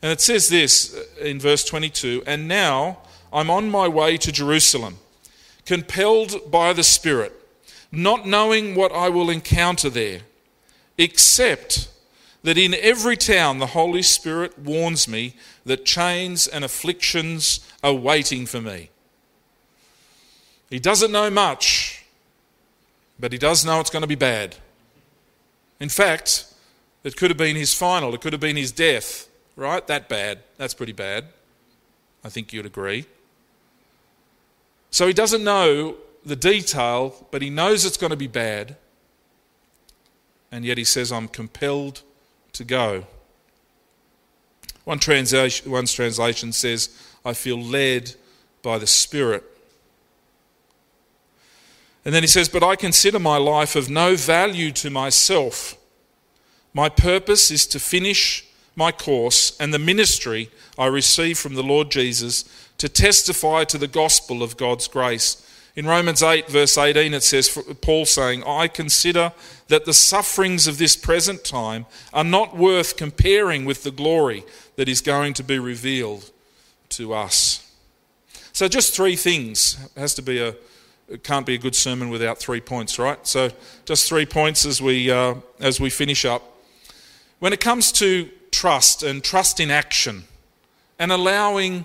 And 0.00 0.10
it 0.10 0.22
says 0.22 0.48
this 0.48 0.98
in 1.20 1.38
verse 1.38 1.62
22 1.62 2.22
And 2.26 2.48
now 2.48 3.00
I'm 3.30 3.50
on 3.50 3.70
my 3.70 3.86
way 3.86 4.16
to 4.16 4.32
Jerusalem, 4.32 4.96
compelled 5.66 6.50
by 6.50 6.72
the 6.72 6.82
Spirit, 6.82 7.34
not 7.92 8.26
knowing 8.26 8.74
what 8.74 8.92
I 8.92 9.10
will 9.10 9.28
encounter 9.28 9.90
there, 9.90 10.20
except 10.96 11.90
that 12.46 12.56
in 12.56 12.74
every 12.74 13.16
town 13.16 13.58
the 13.58 13.66
Holy 13.66 14.02
Spirit 14.02 14.56
warns 14.56 15.08
me 15.08 15.34
that 15.64 15.84
chains 15.84 16.46
and 16.46 16.64
afflictions 16.64 17.58
are 17.82 17.92
waiting 17.92 18.46
for 18.46 18.60
me. 18.60 18.88
He 20.70 20.78
doesn't 20.78 21.10
know 21.10 21.28
much, 21.28 22.04
but 23.18 23.32
he 23.32 23.38
does 23.38 23.64
know 23.64 23.80
it's 23.80 23.90
going 23.90 24.04
to 24.04 24.06
be 24.06 24.14
bad. 24.14 24.54
In 25.80 25.88
fact, 25.88 26.44
it 27.02 27.16
could 27.16 27.32
have 27.32 27.36
been 27.36 27.56
his 27.56 27.74
final, 27.74 28.14
it 28.14 28.20
could 28.20 28.32
have 28.32 28.38
been 28.40 28.56
his 28.56 28.70
death, 28.70 29.28
right? 29.56 29.84
That 29.88 30.08
bad. 30.08 30.38
That's 30.56 30.72
pretty 30.72 30.92
bad. 30.92 31.24
I 32.22 32.28
think 32.28 32.52
you'd 32.52 32.64
agree. 32.64 33.06
So 34.92 35.08
he 35.08 35.12
doesn't 35.12 35.42
know 35.42 35.96
the 36.24 36.36
detail, 36.36 37.26
but 37.32 37.42
he 37.42 37.50
knows 37.50 37.84
it's 37.84 37.96
going 37.96 38.10
to 38.10 38.16
be 38.16 38.28
bad. 38.28 38.76
And 40.52 40.64
yet 40.64 40.78
he 40.78 40.84
says, 40.84 41.10
I'm 41.10 41.26
compelled 41.26 42.04
to 42.56 42.64
go. 42.64 43.04
One 44.84 44.98
translation, 44.98 45.70
translation 45.86 46.52
says, 46.52 46.90
I 47.24 47.32
feel 47.32 47.60
led 47.60 48.14
by 48.62 48.78
the 48.78 48.86
Spirit. 48.86 49.44
And 52.04 52.14
then 52.14 52.22
he 52.22 52.28
says, 52.28 52.48
But 52.48 52.62
I 52.62 52.76
consider 52.76 53.18
my 53.18 53.36
life 53.36 53.74
of 53.74 53.90
no 53.90 54.14
value 54.14 54.70
to 54.72 54.90
myself. 54.90 55.76
My 56.72 56.88
purpose 56.88 57.50
is 57.50 57.66
to 57.68 57.80
finish 57.80 58.46
my 58.76 58.92
course 58.92 59.56
and 59.58 59.72
the 59.72 59.78
ministry 59.78 60.50
I 60.78 60.86
receive 60.86 61.38
from 61.38 61.54
the 61.54 61.62
Lord 61.62 61.90
Jesus 61.90 62.44
to 62.78 62.88
testify 62.88 63.64
to 63.64 63.78
the 63.78 63.88
gospel 63.88 64.42
of 64.42 64.56
God's 64.56 64.86
grace 64.86 65.42
in 65.76 65.86
Romans 65.86 66.22
8, 66.22 66.48
verse 66.48 66.78
18, 66.78 67.12
it 67.12 67.22
says, 67.22 67.50
Paul 67.82 68.06
saying, 68.06 68.42
I 68.44 68.66
consider 68.66 69.32
that 69.68 69.84
the 69.84 69.92
sufferings 69.92 70.66
of 70.66 70.78
this 70.78 70.96
present 70.96 71.44
time 71.44 71.84
are 72.14 72.24
not 72.24 72.56
worth 72.56 72.96
comparing 72.96 73.66
with 73.66 73.82
the 73.82 73.90
glory 73.90 74.42
that 74.76 74.88
is 74.88 75.02
going 75.02 75.34
to 75.34 75.44
be 75.44 75.58
revealed 75.58 76.30
to 76.90 77.12
us. 77.12 77.70
So, 78.54 78.68
just 78.68 78.94
three 78.94 79.16
things. 79.16 79.76
It 79.94 80.00
has 80.00 80.14
to 80.14 80.22
be 80.22 80.40
a, 80.40 80.56
it 81.10 81.22
can't 81.22 81.44
be 81.44 81.56
a 81.56 81.58
good 81.58 81.74
sermon 81.74 82.08
without 82.08 82.38
three 82.38 82.62
points, 82.62 82.98
right? 82.98 83.24
So, 83.26 83.50
just 83.84 84.08
three 84.08 84.24
points 84.24 84.64
as 84.64 84.80
we, 84.80 85.10
uh, 85.10 85.34
as 85.60 85.78
we 85.78 85.90
finish 85.90 86.24
up. 86.24 86.42
When 87.38 87.52
it 87.52 87.60
comes 87.60 87.92
to 87.92 88.30
trust 88.50 89.02
and 89.02 89.22
trust 89.22 89.60
in 89.60 89.70
action 89.70 90.24
and 90.98 91.12
allowing 91.12 91.84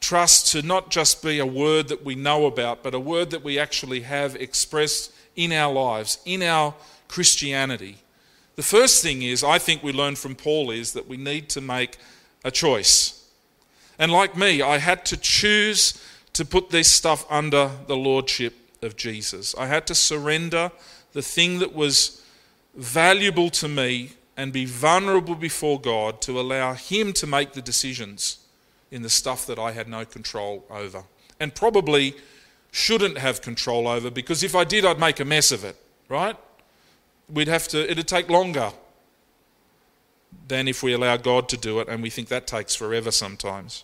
trust 0.00 0.52
to 0.52 0.62
not 0.62 0.90
just 0.90 1.22
be 1.22 1.38
a 1.38 1.46
word 1.46 1.88
that 1.88 2.04
we 2.04 2.14
know 2.14 2.46
about, 2.46 2.82
but 2.82 2.94
a 2.94 3.00
word 3.00 3.30
that 3.30 3.44
we 3.44 3.58
actually 3.58 4.00
have 4.00 4.36
expressed 4.36 5.12
in 5.36 5.52
our 5.52 5.72
lives, 5.72 6.18
in 6.24 6.42
our 6.42 6.74
Christianity. 7.08 7.98
The 8.56 8.62
first 8.62 9.02
thing 9.02 9.22
is, 9.22 9.42
I 9.42 9.58
think 9.58 9.82
we 9.82 9.92
learn 9.92 10.16
from 10.16 10.34
Paul, 10.34 10.70
is 10.70 10.92
that 10.92 11.08
we 11.08 11.16
need 11.16 11.48
to 11.50 11.60
make 11.60 11.98
a 12.44 12.50
choice. 12.50 13.28
And 13.98 14.12
like 14.12 14.36
me, 14.36 14.62
I 14.62 14.78
had 14.78 15.04
to 15.06 15.16
choose 15.16 16.00
to 16.34 16.44
put 16.44 16.70
this 16.70 16.90
stuff 16.90 17.24
under 17.30 17.70
the 17.86 17.96
lordship 17.96 18.54
of 18.82 18.96
Jesus. 18.96 19.54
I 19.56 19.66
had 19.66 19.86
to 19.86 19.94
surrender 19.94 20.70
the 21.12 21.22
thing 21.22 21.60
that 21.60 21.74
was 21.74 22.22
valuable 22.74 23.50
to 23.50 23.68
me 23.68 24.10
and 24.36 24.52
be 24.52 24.64
vulnerable 24.64 25.36
before 25.36 25.80
God 25.80 26.20
to 26.22 26.40
allow 26.40 26.74
Him 26.74 27.12
to 27.14 27.26
make 27.26 27.52
the 27.52 27.62
decisions 27.62 28.43
in 28.94 29.02
the 29.02 29.10
stuff 29.10 29.44
that 29.44 29.58
I 29.58 29.72
had 29.72 29.88
no 29.88 30.04
control 30.04 30.64
over. 30.70 31.02
And 31.40 31.52
probably 31.52 32.14
shouldn't 32.70 33.18
have 33.18 33.42
control 33.42 33.88
over 33.88 34.08
because 34.08 34.44
if 34.44 34.54
I 34.54 34.62
did, 34.62 34.84
I'd 34.84 35.00
make 35.00 35.18
a 35.18 35.24
mess 35.24 35.50
of 35.50 35.64
it, 35.64 35.76
right? 36.08 36.36
We'd 37.28 37.48
have 37.48 37.66
to, 37.68 37.90
it'd 37.90 38.06
take 38.06 38.30
longer 38.30 38.70
than 40.46 40.68
if 40.68 40.84
we 40.84 40.92
allow 40.92 41.16
God 41.16 41.48
to 41.48 41.56
do 41.56 41.80
it, 41.80 41.88
and 41.88 42.02
we 42.02 42.10
think 42.10 42.28
that 42.28 42.46
takes 42.46 42.76
forever 42.76 43.10
sometimes. 43.10 43.82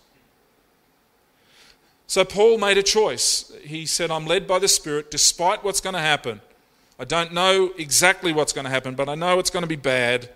So 2.07 2.23
Paul 2.23 2.57
made 2.57 2.77
a 2.77 2.83
choice. 2.83 3.51
He 3.63 3.85
said, 3.85 4.11
I'm 4.11 4.25
led 4.25 4.47
by 4.47 4.59
the 4.59 4.67
Spirit 4.69 5.11
despite 5.11 5.61
what's 5.61 5.81
going 5.81 5.95
to 5.95 5.99
happen. 5.99 6.39
I 6.97 7.03
don't 7.03 7.33
know 7.33 7.73
exactly 7.77 8.31
what's 8.31 8.53
going 8.53 8.65
to 8.65 8.71
happen, 8.71 8.95
but 8.95 9.09
I 9.09 9.15
know 9.15 9.39
it's 9.39 9.49
going 9.49 9.63
to 9.63 9.67
be 9.67 9.75
bad. 9.75 10.29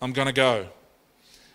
I'm 0.00 0.12
going 0.12 0.28
to 0.28 0.32
go. 0.32 0.68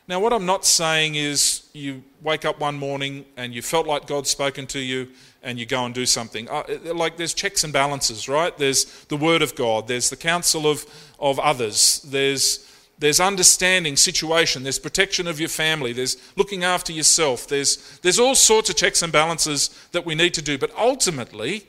Now, 0.06 0.20
what 0.20 0.34
I'm 0.34 0.46
not 0.46 0.66
saying 0.66 1.16
is 1.16 1.68
you 1.72 2.04
wake 2.22 2.44
up 2.44 2.60
one 2.60 2.76
morning 2.76 3.26
and 3.38 3.54
you 3.54 3.62
felt 3.62 3.88
like 3.88 4.06
God's 4.06 4.30
spoken 4.30 4.68
to 4.68 4.80
you 4.80 5.10
and 5.42 5.58
you 5.58 5.66
go 5.66 5.86
and 5.86 5.96
do 5.96 6.06
something. 6.06 6.50
Uh, 6.50 6.64
like 6.94 7.16
there's 7.16 7.34
checks 7.34 7.64
and 7.64 7.72
balances, 7.72 8.28
right? 8.28 8.58
There's 8.58 8.86
the 9.06 9.16
Word 9.16 9.42
of 9.42 9.56
God, 9.56 9.88
there's 9.88 10.10
the 10.10 10.18
counsel 10.18 10.68
of, 10.68 10.86
of 11.20 11.40
others, 11.40 12.02
there's, 12.06 12.70
there's 13.00 13.22
understanding 13.22 13.96
situation, 13.96 14.64
there's 14.64 14.80
protection 14.80 15.26
of 15.26 15.40
your 15.40 15.50
family, 15.50 15.94
there's 15.94 16.18
looking 16.36 16.66
after 16.66 16.92
yourself, 16.92 17.48
there's, 17.48 18.00
there's 18.00 18.20
all 18.20 18.36
sorts 18.36 18.70
of 18.70 18.76
checks 18.76 19.02
and 19.02 19.14
balances 19.14 19.70
that 19.94 20.06
we 20.06 20.16
need 20.16 20.34
to 20.34 20.42
do. 20.42 20.58
But 20.58 20.72
ultimately, 20.78 21.68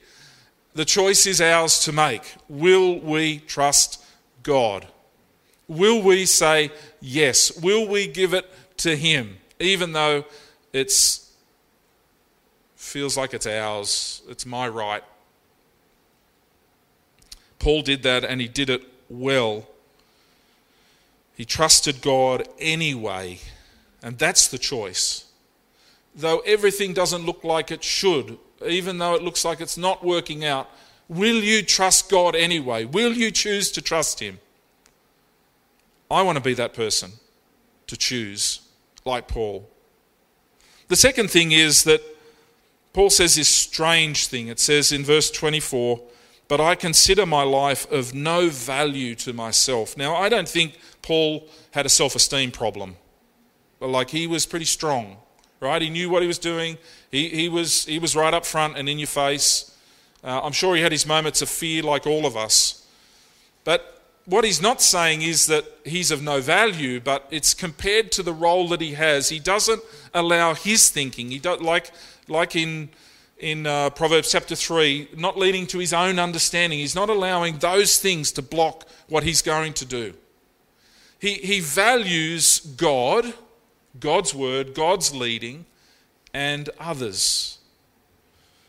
the 0.75 0.85
choice 0.85 1.25
is 1.27 1.41
ours 1.41 1.79
to 1.85 1.93
make. 1.93 2.35
Will 2.49 2.99
we 2.99 3.39
trust 3.39 4.05
God? 4.43 4.89
Will 5.69 6.03
we 6.03 6.27
say 6.27 6.71
yes? 7.01 7.57
Will 7.61 7.89
we 7.89 8.07
give 8.07 8.35
it 8.35 8.47
to 8.79 8.97
Him, 8.97 9.39
even 9.59 9.93
though 9.93 10.25
it's 10.73 11.25
feels 12.77 13.17
like 13.17 13.35
it's 13.35 13.47
ours, 13.47 14.23
it's 14.29 14.47
my 14.47 14.69
right? 14.69 15.03
Paul 17.59 17.83
did 17.83 18.03
that 18.03 18.25
and 18.25 18.41
he 18.41 18.47
did 18.47 18.71
it 18.71 18.83
well. 19.09 19.67
He 21.35 21.45
trusted 21.45 22.03
God 22.03 22.47
anyway, 22.59 23.41
and 24.03 24.19
that's 24.19 24.47
the 24.47 24.59
choice. 24.59 25.25
Though 26.15 26.41
everything 26.41 26.93
doesn't 26.93 27.27
look 27.27 27.43
like 27.43 27.73
it 27.73 27.83
should, 27.83 28.39
even 28.65 28.99
though 28.99 29.15
it 29.15 29.23
looks 29.23 29.45
like 29.45 29.61
it's 29.61 29.79
not 29.79 30.05
working 30.05 30.45
out, 30.45 30.71
will 31.09 31.43
you 31.43 31.63
trust 31.63 32.09
God 32.11 32.37
anyway? 32.37 32.85
Will 32.85 33.13
you 33.13 33.31
choose 33.31 33.73
to 33.73 33.83
trust 33.83 34.21
Him? 34.21 34.39
I 36.15 36.23
want 36.23 36.37
to 36.37 36.45
be 36.45 36.55
that 36.55 36.75
person 36.75 37.13
to 37.89 37.97
choose, 37.97 38.61
like 39.05 39.27
Paul. 39.27 39.69
The 40.89 40.97
second 40.97 41.29
thing 41.31 41.51
is 41.53 41.85
that 41.85 42.01
Paul 42.93 43.11
says 43.11 43.35
this 43.35 43.49
strange 43.49 44.29
thing. 44.29 44.47
It 44.47 44.61
says 44.61 44.93
in 44.93 45.05
verse 45.05 45.31
24, 45.33 46.01
But 46.47 46.61
I 46.61 46.77
consider 46.77 47.27
my 47.27 47.43
life 47.43 47.91
of 47.91 48.15
no 48.15 48.49
value 48.49 49.17
to 49.17 49.33
myself. 49.33 49.97
Now, 49.97 50.15
I 50.15 50.29
don't 50.29 50.49
think 50.49 50.79
Paul 51.03 51.49
had 51.73 51.85
a 51.85 51.89
self 51.89 52.15
esteem 52.15 52.53
problem. 52.53 52.97
But 53.81 53.89
like 53.89 54.11
he 54.11 54.29
was 54.29 54.47
pretty 54.47 54.67
strong, 54.67 55.17
right? 55.59 55.83
He 55.83 55.91
knew 55.91 56.09
what 56.09 56.23
he 56.23 56.29
was 56.29 56.39
doing, 56.39 56.79
he, 57.11 57.29
he, 57.29 57.49
was, 57.49 57.85
he 57.87 57.99
was 57.99 58.15
right 58.15 58.33
up 58.33 58.47
front 58.47 58.79
and 58.79 58.89
in 58.89 58.99
your 58.99 59.09
face. 59.09 59.77
Uh, 60.23 60.41
I'm 60.43 60.53
sure 60.53 60.77
he 60.77 60.81
had 60.81 60.93
his 60.93 61.07
moments 61.07 61.43
of 61.43 61.49
fear, 61.49 61.83
like 61.83 62.07
all 62.07 62.25
of 62.25 62.37
us. 62.37 62.87
But 63.65 63.94
what 64.27 64.45
he's 64.45 64.63
not 64.63 64.81
saying 64.81 65.23
is 65.23 65.47
that 65.47 65.65
he's 65.85 66.11
of 66.11 66.23
no 66.23 66.41
value, 66.41 67.01
but 67.01 67.27
it's 67.31 67.53
compared 67.53 68.11
to 68.13 68.23
the 68.23 68.33
role 68.33 68.69
that 68.69 68.81
he 68.81 68.95
has. 68.95 69.29
He 69.29 69.39
doesn't 69.39 69.83
allow 70.15 70.55
his 70.55 70.89
thinking. 70.89 71.31
He 71.31 71.39
don't 71.39 71.63
like 71.63 71.91
like 72.29 72.57
in 72.57 72.89
in 73.39 73.67
uh, 73.67 73.91
Proverbs 73.91 74.31
chapter 74.33 74.55
three, 74.55 75.09
not 75.17 75.37
leading 75.37 75.67
to 75.69 75.79
his 75.79 75.93
own 75.93 76.19
understanding. 76.19 76.79
He's 76.79 76.95
not 76.95 77.11
allowing 77.11 77.59
those 77.59 77.99
things 77.99 78.33
to 78.33 78.43
block 78.43 78.89
what 79.09 79.25
he's 79.25 79.43
going 79.43 79.75
to 79.75 79.85
do. 79.85 80.15
He 81.19 81.35
he 81.35 81.61
values 81.61 82.61
God, 82.61 83.35
God's 84.01 84.35
word, 84.35 84.75
God's 84.75 85.15
leading, 85.15 85.67
and 86.33 86.71
others. 86.81 87.59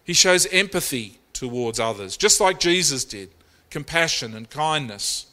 He 0.03 0.13
shows 0.13 0.45
empathy 0.47 1.19
towards 1.31 1.79
others, 1.79 2.17
just 2.17 2.41
like 2.41 2.59
Jesus 2.59 3.05
did, 3.05 3.29
compassion 3.69 4.35
and 4.35 4.49
kindness 4.49 5.27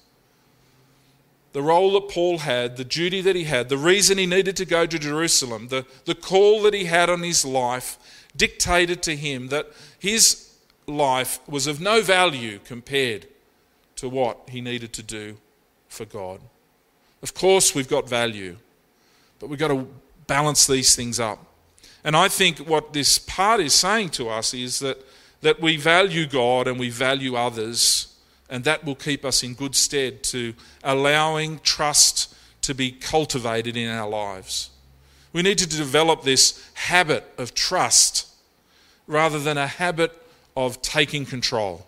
the 1.53 1.63
role 1.63 1.93
that 1.93 2.09
Paul 2.09 2.39
had, 2.39 2.77
the 2.77 2.85
duty 2.85 3.21
that 3.21 3.37
he 3.37 3.45
had, 3.45 3.69
the 3.69 3.77
reason 3.77 4.19
he 4.19 4.27
needed 4.27 4.57
to 4.57 4.65
go 4.65 4.87
to 4.87 4.99
Jerusalem, 4.99 5.69
the, 5.69 5.87
the 6.07 6.15
call 6.15 6.63
that 6.63 6.75
he 6.75 6.85
had 6.85 7.11
on 7.11 7.23
his 7.23 7.45
life 7.45 7.99
dictated 8.35 9.03
to 9.03 9.15
him 9.15 9.49
that 9.49 9.71
his 9.99 10.55
life 10.87 11.39
was 11.47 11.67
of 11.67 11.81
no 11.81 12.01
value 12.01 12.59
compared 12.65 13.27
to 13.97 14.09
what 14.09 14.49
he 14.49 14.61
needed 14.61 14.93
to 14.95 15.03
do 15.03 15.37
for 15.89 16.07
God. 16.07 16.41
Of 17.23 17.35
course, 17.35 17.75
we've 17.75 17.89
got 17.89 18.09
value, 18.09 18.57
but 19.39 19.49
we've 19.49 19.59
got 19.59 19.69
to 19.69 19.87
balance 20.27 20.67
these 20.67 20.97
things 20.97 21.21
up. 21.21 21.39
And 22.03 22.17
I 22.17 22.29
think 22.29 22.59
what 22.59 22.93
this 22.93 23.19
part 23.19 23.61
is 23.61 23.75
saying 23.75 24.09
to 24.11 24.29
us 24.29 24.55
is 24.55 24.79
that, 24.81 24.99
that 25.43 25.61
we 25.61 25.77
value 25.77 26.27
God 26.27 26.67
and 26.67 26.81
we 26.81 26.89
value 26.89 27.37
others 27.37 28.12
and 28.53 28.65
that 28.65 28.85
will 28.85 28.95
keep 28.95 29.25
us 29.25 29.43
in 29.43 29.55
good 29.55 29.75
stead 29.75 30.23
to 30.23 30.53
allowing 30.85 31.59
trust 31.61 32.35
to 32.61 32.75
be 32.75 32.93
cultivated 32.93 33.79
in 33.79 33.89
our 33.89 34.07
lives. 34.07 34.69
We 35.33 35.41
need 35.41 35.57
to 35.57 35.67
develop 35.67 36.23
this 36.23 36.71
habit 36.75 37.25
of 37.39 37.55
trust 37.55 38.29
rather 39.07 39.39
than 39.39 39.57
a 39.57 39.67
habit 39.67 40.13
of 40.55 40.83
taking 40.83 41.25
control. 41.25 41.87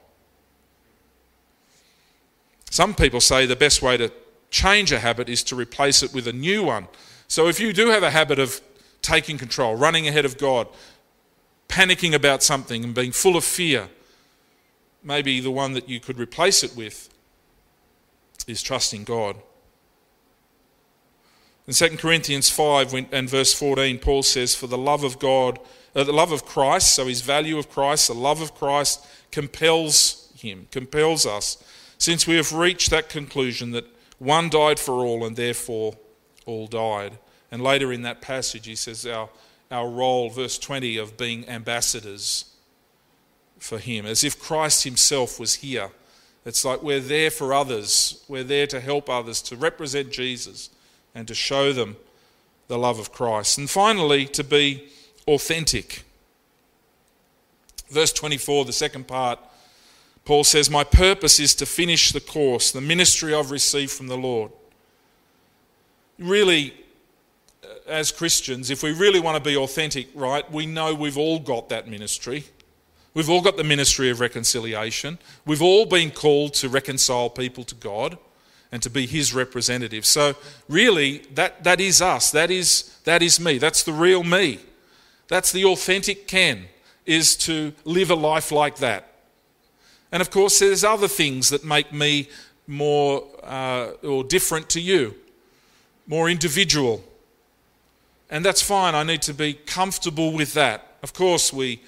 Some 2.70 2.94
people 2.94 3.20
say 3.20 3.44
the 3.44 3.56
best 3.56 3.82
way 3.82 3.98
to 3.98 4.10
change 4.50 4.90
a 4.90 5.00
habit 5.00 5.28
is 5.28 5.44
to 5.44 5.54
replace 5.54 6.02
it 6.02 6.14
with 6.14 6.26
a 6.26 6.32
new 6.32 6.62
one. 6.62 6.88
So 7.28 7.46
if 7.46 7.60
you 7.60 7.74
do 7.74 7.88
have 7.88 8.02
a 8.02 8.10
habit 8.10 8.38
of 8.38 8.62
taking 9.02 9.36
control, 9.36 9.76
running 9.76 10.08
ahead 10.08 10.24
of 10.24 10.38
God, 10.38 10.66
panicking 11.68 12.14
about 12.14 12.42
something, 12.42 12.82
and 12.82 12.94
being 12.94 13.12
full 13.12 13.36
of 13.36 13.44
fear, 13.44 13.90
maybe 15.04 15.40
the 15.40 15.50
one 15.50 15.74
that 15.74 15.88
you 15.88 16.00
could 16.00 16.18
replace 16.18 16.64
it 16.64 16.74
with 16.76 17.10
is 18.46 18.62
trusting 18.62 19.04
God. 19.04 19.36
In 21.66 21.72
2 21.72 21.96
Corinthians 21.96 22.50
5 22.50 23.06
and 23.12 23.28
verse 23.28 23.54
14, 23.54 23.98
Paul 23.98 24.22
says, 24.22 24.54
For 24.54 24.66
the 24.66 24.78
love 24.78 25.02
of 25.02 25.18
God, 25.18 25.58
uh, 25.94 26.04
the 26.04 26.12
love 26.12 26.32
of 26.32 26.44
Christ, 26.44 26.94
so 26.94 27.06
his 27.06 27.22
value 27.22 27.56
of 27.56 27.70
Christ, 27.70 28.08
the 28.08 28.14
love 28.14 28.42
of 28.42 28.54
Christ 28.54 29.06
compels 29.30 30.30
him, 30.36 30.66
compels 30.70 31.24
us, 31.24 31.62
since 31.96 32.26
we 32.26 32.36
have 32.36 32.52
reached 32.52 32.90
that 32.90 33.08
conclusion 33.08 33.70
that 33.70 33.86
one 34.18 34.50
died 34.50 34.78
for 34.78 35.04
all 35.04 35.24
and 35.24 35.36
therefore 35.36 35.96
all 36.44 36.66
died. 36.66 37.18
And 37.50 37.62
later 37.62 37.92
in 37.92 38.02
that 38.02 38.20
passage, 38.20 38.66
he 38.66 38.74
says, 38.74 39.06
Our, 39.06 39.30
our 39.70 39.88
role, 39.88 40.28
verse 40.28 40.58
20, 40.58 40.98
of 40.98 41.16
being 41.16 41.48
ambassadors 41.48 42.53
for 43.58 43.78
him, 43.78 44.06
as 44.06 44.24
if 44.24 44.40
Christ 44.40 44.84
himself 44.84 45.40
was 45.40 45.56
here. 45.56 45.90
It's 46.44 46.64
like 46.64 46.82
we're 46.82 47.00
there 47.00 47.30
for 47.30 47.54
others, 47.54 48.22
we're 48.28 48.44
there 48.44 48.66
to 48.66 48.80
help 48.80 49.08
others, 49.08 49.40
to 49.42 49.56
represent 49.56 50.12
Jesus 50.12 50.70
and 51.14 51.26
to 51.28 51.34
show 51.34 51.72
them 51.72 51.96
the 52.68 52.78
love 52.78 52.98
of 52.98 53.12
Christ. 53.12 53.58
And 53.58 53.68
finally, 53.68 54.26
to 54.26 54.44
be 54.44 54.88
authentic. 55.26 56.02
Verse 57.88 58.12
24, 58.12 58.64
the 58.66 58.72
second 58.72 59.06
part, 59.06 59.38
Paul 60.24 60.44
says, 60.44 60.70
My 60.70 60.84
purpose 60.84 61.38
is 61.38 61.54
to 61.56 61.66
finish 61.66 62.12
the 62.12 62.20
course, 62.20 62.72
the 62.72 62.80
ministry 62.80 63.34
I've 63.34 63.50
received 63.50 63.92
from 63.92 64.08
the 64.08 64.16
Lord. 64.16 64.50
Really, 66.18 66.74
uh, 67.62 67.68
as 67.86 68.10
Christians, 68.10 68.70
if 68.70 68.82
we 68.82 68.92
really 68.92 69.20
want 69.20 69.42
to 69.42 69.42
be 69.42 69.56
authentic, 69.56 70.08
right, 70.14 70.50
we 70.50 70.66
know 70.66 70.94
we've 70.94 71.18
all 71.18 71.38
got 71.38 71.68
that 71.68 71.88
ministry. 71.88 72.44
We've 73.14 73.30
all 73.30 73.40
got 73.40 73.56
the 73.56 73.64
ministry 73.64 74.10
of 74.10 74.18
reconciliation. 74.18 75.18
We've 75.46 75.62
all 75.62 75.86
been 75.86 76.10
called 76.10 76.54
to 76.54 76.68
reconcile 76.68 77.30
people 77.30 77.62
to 77.64 77.74
God 77.76 78.18
and 78.72 78.82
to 78.82 78.90
be 78.90 79.06
his 79.06 79.32
representative. 79.32 80.04
So 80.04 80.34
really 80.68 81.18
that, 81.34 81.62
that 81.62 81.80
is 81.80 82.02
us. 82.02 82.32
That 82.32 82.50
is 82.50 82.98
that 83.04 83.22
is 83.22 83.38
me. 83.38 83.58
That's 83.58 83.84
the 83.84 83.92
real 83.92 84.24
me. 84.24 84.58
That's 85.28 85.52
the 85.52 85.64
authentic 85.64 86.26
Ken 86.26 86.64
is 87.06 87.36
to 87.36 87.72
live 87.84 88.10
a 88.10 88.16
life 88.16 88.50
like 88.50 88.78
that. 88.78 89.12
And 90.10 90.20
of 90.20 90.30
course 90.30 90.58
there's 90.58 90.82
other 90.82 91.06
things 91.06 91.50
that 91.50 91.64
make 91.64 91.92
me 91.92 92.28
more 92.66 93.24
uh, 93.44 93.90
or 94.02 94.24
different 94.24 94.68
to 94.70 94.80
you, 94.80 95.14
more 96.08 96.28
individual. 96.28 97.04
And 98.28 98.44
that's 98.44 98.62
fine. 98.62 98.96
I 98.96 99.04
need 99.04 99.22
to 99.22 99.34
be 99.34 99.52
comfortable 99.52 100.32
with 100.32 100.54
that. 100.54 100.96
Of 101.02 101.12
course 101.12 101.52
we 101.52 101.80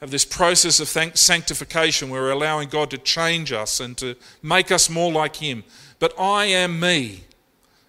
have 0.00 0.10
this 0.10 0.24
process 0.24 0.80
of 0.80 0.88
sanctification 0.88 2.08
where 2.08 2.22
we're 2.22 2.30
allowing 2.30 2.68
God 2.68 2.90
to 2.90 2.98
change 2.98 3.52
us 3.52 3.80
and 3.80 3.96
to 3.98 4.16
make 4.42 4.72
us 4.72 4.88
more 4.88 5.12
like 5.12 5.36
Him. 5.36 5.62
But 5.98 6.18
I 6.18 6.46
am 6.46 6.80
me, 6.80 7.24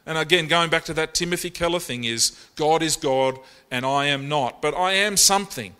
And 0.05 0.17
again, 0.17 0.47
going 0.47 0.69
back 0.69 0.83
to 0.85 0.93
that 0.95 1.13
Timothy 1.13 1.49
Keller 1.49 1.79
thing, 1.79 2.03
is 2.03 2.31
God 2.55 2.81
is 2.81 2.97
God 2.97 3.39
and 3.69 3.85
I 3.85 4.07
am 4.07 4.27
not. 4.27 4.61
But 4.61 4.75
I 4.75 4.93
am 4.93 5.15
something. 5.15 5.75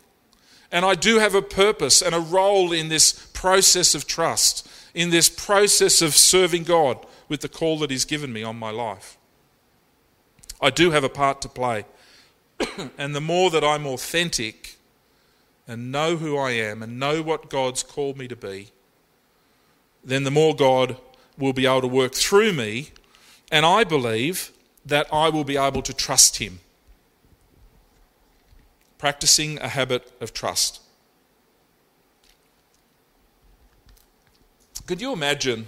And 0.72 0.86
I 0.86 0.96
do 0.96 1.20
have 1.20 1.36
a 1.36 1.41
purpose 1.41 2.02
and 2.02 2.15
a 2.15 2.20
role 2.20 2.72
in 2.72 2.88
this 2.88 3.12
process 3.34 3.94
of 3.94 4.08
trust, 4.08 4.70
in 4.94 5.10
this 5.10 5.28
process 5.28 6.02
of 6.02 6.15
serving 6.15 6.63
God 6.63 7.06
with 7.28 7.41
the 7.41 7.50
call 7.50 7.80
that 7.80 7.91
He's 7.91 8.06
given 8.06 8.32
me 8.32 8.44
on 8.44 8.58
my 8.58 8.70
life. 8.70 9.17
I 10.62 10.70
do 10.70 10.91
have 10.91 11.04
a 11.04 11.10
part 11.10 11.41
to 11.41 11.50
play. 11.50 11.86
and 12.98 13.13
the 13.13 13.22
more 13.22 13.50
that 13.50 13.63
I'm 13.63 13.86
authentic 13.86 14.71
and 15.67 15.91
know 15.91 16.17
who 16.17 16.38
I 16.38 16.52
am 16.52 16.82
and 16.82 17.00
know 17.00 17.21
what 17.21 17.50
God's 17.50 17.84
called 17.84 18.17
me 18.17 18.28
to 18.28 18.36
be, 18.36 18.69
then 20.04 20.24
the 20.24 20.32
more 20.32 20.56
God 20.56 20.97
will 21.38 21.54
be 21.54 21.65
able 21.65 21.82
to 21.82 21.88
work 21.88 22.13
through 22.13 22.54
me. 22.54 22.91
And 23.52 23.65
I 23.65 23.84
believe 23.84 24.52
that 24.86 25.08
I 25.13 25.30
will 25.30 25.43
be 25.43 25.58
able 25.58 25.82
to 25.84 25.93
trust 25.93 26.38
Him. 26.38 26.60
Practicing 28.97 29.60
a 29.60 29.67
habit 29.67 30.12
of 30.21 30.34
trust. 30.34 30.82
Could 34.86 35.02
you 35.02 35.13
imagine 35.13 35.67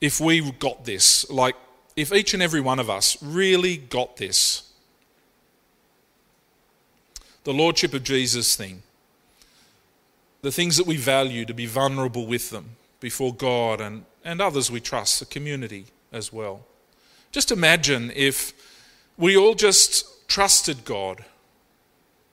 if 0.00 0.20
we 0.20 0.50
got 0.52 0.84
this? 0.84 1.28
Like, 1.30 1.54
if 1.96 2.12
each 2.12 2.34
and 2.34 2.42
every 2.42 2.60
one 2.60 2.78
of 2.78 2.88
us 2.88 3.22
really 3.22 3.76
got 3.76 4.16
this 4.16 4.69
the 7.50 7.56
Lordship 7.56 7.94
of 7.94 8.04
Jesus 8.04 8.54
thing, 8.54 8.80
the 10.40 10.52
things 10.52 10.76
that 10.76 10.86
we 10.86 10.96
value, 10.96 11.44
to 11.44 11.52
be 11.52 11.66
vulnerable 11.66 12.24
with 12.24 12.50
them 12.50 12.76
before 13.00 13.34
God 13.34 13.80
and, 13.80 14.04
and 14.24 14.40
others 14.40 14.70
we 14.70 14.78
trust, 14.78 15.18
the 15.18 15.26
community 15.26 15.86
as 16.12 16.32
well. 16.32 16.60
Just 17.32 17.50
imagine 17.50 18.12
if 18.14 18.52
we 19.18 19.36
all 19.36 19.56
just 19.56 20.28
trusted 20.28 20.84
God. 20.84 21.24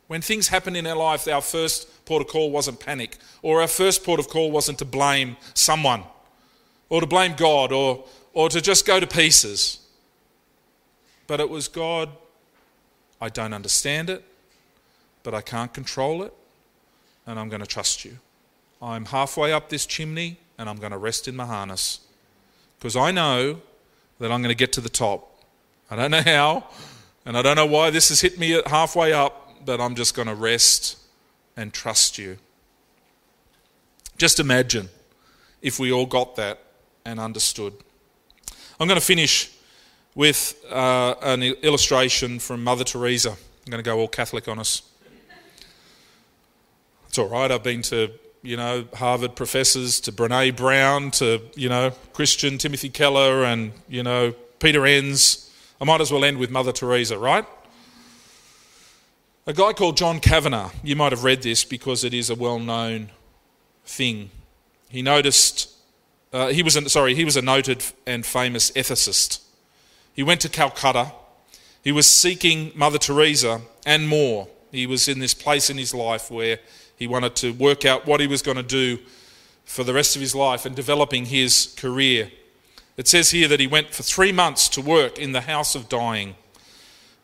When 0.06 0.22
things 0.22 0.50
happen 0.50 0.76
in 0.76 0.86
our 0.86 0.96
life, 0.96 1.28
our 1.28 1.42
first 1.42 2.06
port 2.06 2.22
of 2.22 2.28
call 2.28 2.52
wasn't 2.52 2.80
panic, 2.80 3.18
or 3.42 3.62
our 3.62 3.68
first 3.68 4.04
port 4.04 4.20
of 4.20 4.30
call 4.30 4.52
wasn't 4.52 4.78
to 4.78 4.86
blame 4.86 5.36
someone, 5.56 6.04
or 6.90 7.02
to 7.02 7.08
blame 7.08 7.34
God, 7.36 7.72
or, 7.72 8.06
or 8.34 8.50
to 8.50 8.62
just 8.62 8.86
go 8.86 9.00
to 9.00 9.08
pieces. 9.08 9.80
But 11.26 11.40
it 11.40 11.50
was 11.50 11.68
God, 11.68 12.10
I 13.20 13.30
don't 13.30 13.54
understand 13.54 14.12
it, 14.12 14.24
but 15.28 15.34
I 15.34 15.42
can't 15.42 15.74
control 15.74 16.24
it, 16.24 16.34
and 17.26 17.38
I'm 17.38 17.50
going 17.50 17.60
to 17.60 17.68
trust 17.68 18.06
you. 18.06 18.18
I'm 18.82 19.04
halfway 19.04 19.52
up 19.52 19.68
this 19.68 19.86
chimney, 19.86 20.38
and 20.58 20.70
I'm 20.70 20.78
going 20.78 20.94
to 20.94 20.98
rest 20.98 21.28
in 21.28 21.36
my 21.36 21.46
harness 21.46 22.00
because 22.80 22.96
I 22.96 23.12
know 23.12 23.60
that 24.20 24.32
I'm 24.32 24.42
going 24.42 24.56
to 24.56 24.58
get 24.58 24.72
to 24.72 24.80
the 24.80 24.88
top. 24.88 25.44
I 25.92 25.98
don't 25.98 26.12
know 26.12 26.22
how, 26.22 26.64
and 27.26 27.38
I 27.38 27.42
don't 27.42 27.58
know 27.58 27.66
why 27.66 27.90
this 27.90 28.08
has 28.08 28.22
hit 28.22 28.40
me 28.40 28.54
at 28.54 28.68
halfway 28.68 29.12
up, 29.12 29.66
but 29.66 29.82
I'm 29.82 29.96
just 29.96 30.16
going 30.16 30.30
to 30.30 30.34
rest 30.34 30.96
and 31.58 31.74
trust 31.74 32.18
you. 32.18 32.38
Just 34.18 34.40
imagine 34.40 34.88
if 35.62 35.78
we 35.78 35.92
all 35.92 36.06
got 36.06 36.38
that 36.38 36.64
and 37.04 37.20
understood. 37.20 37.74
I'm 38.80 38.88
going 38.88 38.98
to 38.98 39.06
finish 39.06 39.52
with 40.16 40.56
uh, 40.72 41.16
an 41.22 41.44
illustration 41.44 42.40
from 42.40 42.64
Mother 42.64 42.86
Teresa. 42.86 43.32
I'm 43.32 43.70
going 43.70 43.84
to 43.84 43.90
go 43.90 44.00
all 44.00 44.08
Catholic 44.08 44.48
on 44.48 44.60
us. 44.60 44.84
It's 47.18 47.24
all 47.24 47.30
right. 47.30 47.52
I've 47.52 47.64
been 47.64 47.82
to, 47.82 48.12
you 48.44 48.58
know, 48.58 48.86
Harvard 48.94 49.36
professors, 49.36 50.00
to 50.02 50.12
Brene 50.12 50.56
Brown, 50.56 51.10
to, 51.10 51.42
you 51.56 51.68
know, 51.68 51.90
Christian 52.14 52.60
Timothy 52.60 52.90
Keller, 52.90 53.44
and, 53.44 53.72
you 53.90 54.04
know, 54.04 54.36
Peter 54.60 54.86
Enns. 54.86 55.52
I 55.82 55.86
might 55.86 56.00
as 56.00 56.12
well 56.12 56.24
end 56.24 56.38
with 56.38 56.52
Mother 56.52 56.72
Teresa, 56.72 57.18
right? 57.18 57.44
A 59.48 59.54
guy 59.54 59.74
called 59.74 59.98
John 59.98 60.20
Kavanaugh, 60.20 60.70
you 60.84 60.96
might 60.96 61.12
have 61.12 61.24
read 61.24 61.42
this 61.42 61.66
because 61.66 62.04
it 62.04 62.14
is 62.14 62.30
a 62.30 62.36
well 62.36 62.60
known 62.60 63.10
thing. 63.84 64.30
He 64.88 65.02
noticed, 65.02 65.72
uh, 66.32 66.50
he 66.50 66.62
was 66.62 66.76
a, 66.76 66.88
sorry, 66.88 67.16
he 67.16 67.26
was 67.26 67.36
a 67.36 67.42
noted 67.42 67.84
and 68.06 68.28
famous 68.28 68.70
ethicist. 68.74 69.40
He 70.14 70.22
went 70.22 70.40
to 70.42 70.50
Calcutta. 70.50 71.14
He 71.84 71.92
was 71.92 72.06
seeking 72.06 72.72
Mother 72.76 73.00
Teresa 73.00 73.62
and 73.88 74.08
more. 74.08 74.50
He 74.72 74.86
was 74.86 75.08
in 75.08 75.20
this 75.20 75.34
place 75.34 75.70
in 75.70 75.78
his 75.78 75.94
life 75.94 76.30
where 76.30 76.60
he 76.98 77.08
wanted 77.08 77.36
to 77.38 77.52
work 77.52 77.86
out 77.86 78.06
what 78.06 78.20
he 78.20 78.28
was 78.28 78.42
going 78.42 78.58
to 78.58 78.64
do 78.64 79.00
for 79.66 79.84
the 79.84 79.94
rest 79.94 80.16
of 80.16 80.22
his 80.22 80.36
life 80.36 80.66
and 80.66 80.76
developing 80.76 81.26
his 81.26 81.74
career. 81.78 82.32
It 82.98 83.08
says 83.08 83.32
here 83.32 83.48
that 83.48 83.60
he 83.60 83.68
went 83.68 83.94
for 83.94 84.04
three 84.04 84.32
months 84.32 84.68
to 84.70 84.82
work 84.82 85.20
in 85.20 85.32
the 85.32 85.42
house 85.42 85.76
of 85.76 85.88
dying. 85.88 86.36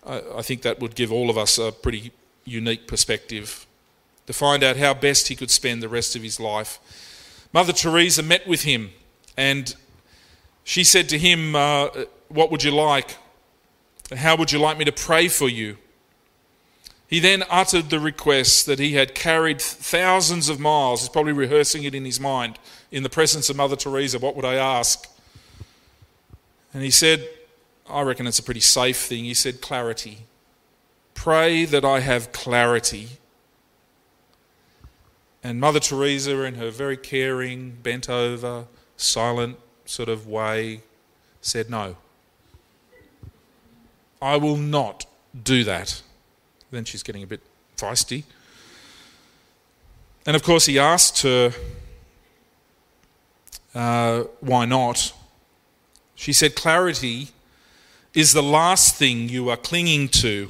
I 0.05 0.41
think 0.41 0.62
that 0.62 0.79
would 0.79 0.95
give 0.95 1.12
all 1.12 1.29
of 1.29 1.38
us 1.38 1.57
a 1.57 1.71
pretty 1.71 2.12
unique 2.45 2.88
perspective 2.88 3.65
to 4.27 4.33
find 4.33 4.63
out 4.63 4.77
how 4.77 4.93
best 4.93 5.29
he 5.29 5.36
could 5.36 5.49
spend 5.49 5.81
the 5.81 5.89
rest 5.89 6.15
of 6.15 6.21
his 6.21 6.39
life. 6.39 6.79
Mother 7.51 7.73
Teresa 7.73 8.21
met 8.21 8.47
with 8.47 8.63
him 8.63 8.91
and 9.38 9.75
she 10.63 10.83
said 10.83 11.09
to 11.09 11.17
him, 11.17 11.55
uh, 11.55 11.88
What 12.29 12.51
would 12.51 12.63
you 12.63 12.71
like? 12.71 13.17
How 14.15 14.36
would 14.36 14.51
you 14.51 14.59
like 14.59 14.77
me 14.77 14.86
to 14.86 14.91
pray 14.91 15.27
for 15.27 15.49
you? 15.49 15.77
He 17.13 17.19
then 17.19 17.43
uttered 17.47 17.91
the 17.91 17.99
request 17.99 18.65
that 18.65 18.80
he 18.80 18.93
had 18.93 19.13
carried 19.13 19.62
thousands 19.62 20.49
of 20.49 20.60
miles. 20.60 21.02
He's 21.02 21.10
probably 21.10 21.32
rehearsing 21.32 21.84
it 21.84 21.93
in 21.93 22.06
his 22.06 22.19
mind 22.19 22.58
in 22.91 23.04
the 23.04 23.10
presence 23.10 23.52
of 23.52 23.56
Mother 23.56 23.76
Teresa. 23.76 24.17
What 24.17 24.36
would 24.36 24.45
I 24.45 24.56
ask? 24.56 25.08
And 26.73 26.82
he 26.82 26.89
said, 26.89 27.30
I 27.88 28.02
reckon 28.02 28.26
it's 28.26 28.39
a 28.39 28.43
pretty 28.43 28.62
safe 28.62 28.97
thing. 28.97 29.26
He 29.26 29.36
said, 29.36 29.62
clarity. 29.62 30.26
Pray 31.13 31.65
that 31.65 31.86
I 31.86 31.99
have 31.99 32.32
clarity. 32.32 33.10
And 35.43 35.60
Mother 35.60 35.80
Teresa, 35.80 36.41
in 36.41 36.56
her 36.56 36.71
very 36.71 36.97
caring, 36.97 37.78
bent 37.84 38.10
over, 38.10 38.65
silent 38.97 39.60
sort 39.86 40.10
of 40.10 40.26
way, 40.26 40.82
said, 41.41 41.69
No. 41.69 41.95
I 44.19 44.36
will 44.38 44.58
not 44.58 45.06
do 45.43 45.63
that. 45.63 46.02
Then 46.73 46.86
she's 46.86 47.03
getting 47.03 47.21
a 47.21 47.27
bit 47.27 47.41
feisty. 47.77 48.23
And 50.25 50.36
of 50.36 50.41
course, 50.41 50.65
he 50.65 50.79
asked 50.79 51.21
her, 51.21 51.53
uh, 53.75 54.23
why 54.39 54.65
not? 54.65 55.13
She 56.15 56.33
said, 56.33 56.55
Clarity 56.55 57.29
is 58.15 58.33
the 58.33 58.41
last 58.41 58.95
thing 58.95 59.29
you 59.29 59.49
are 59.49 59.57
clinging 59.57 60.07
to 60.09 60.49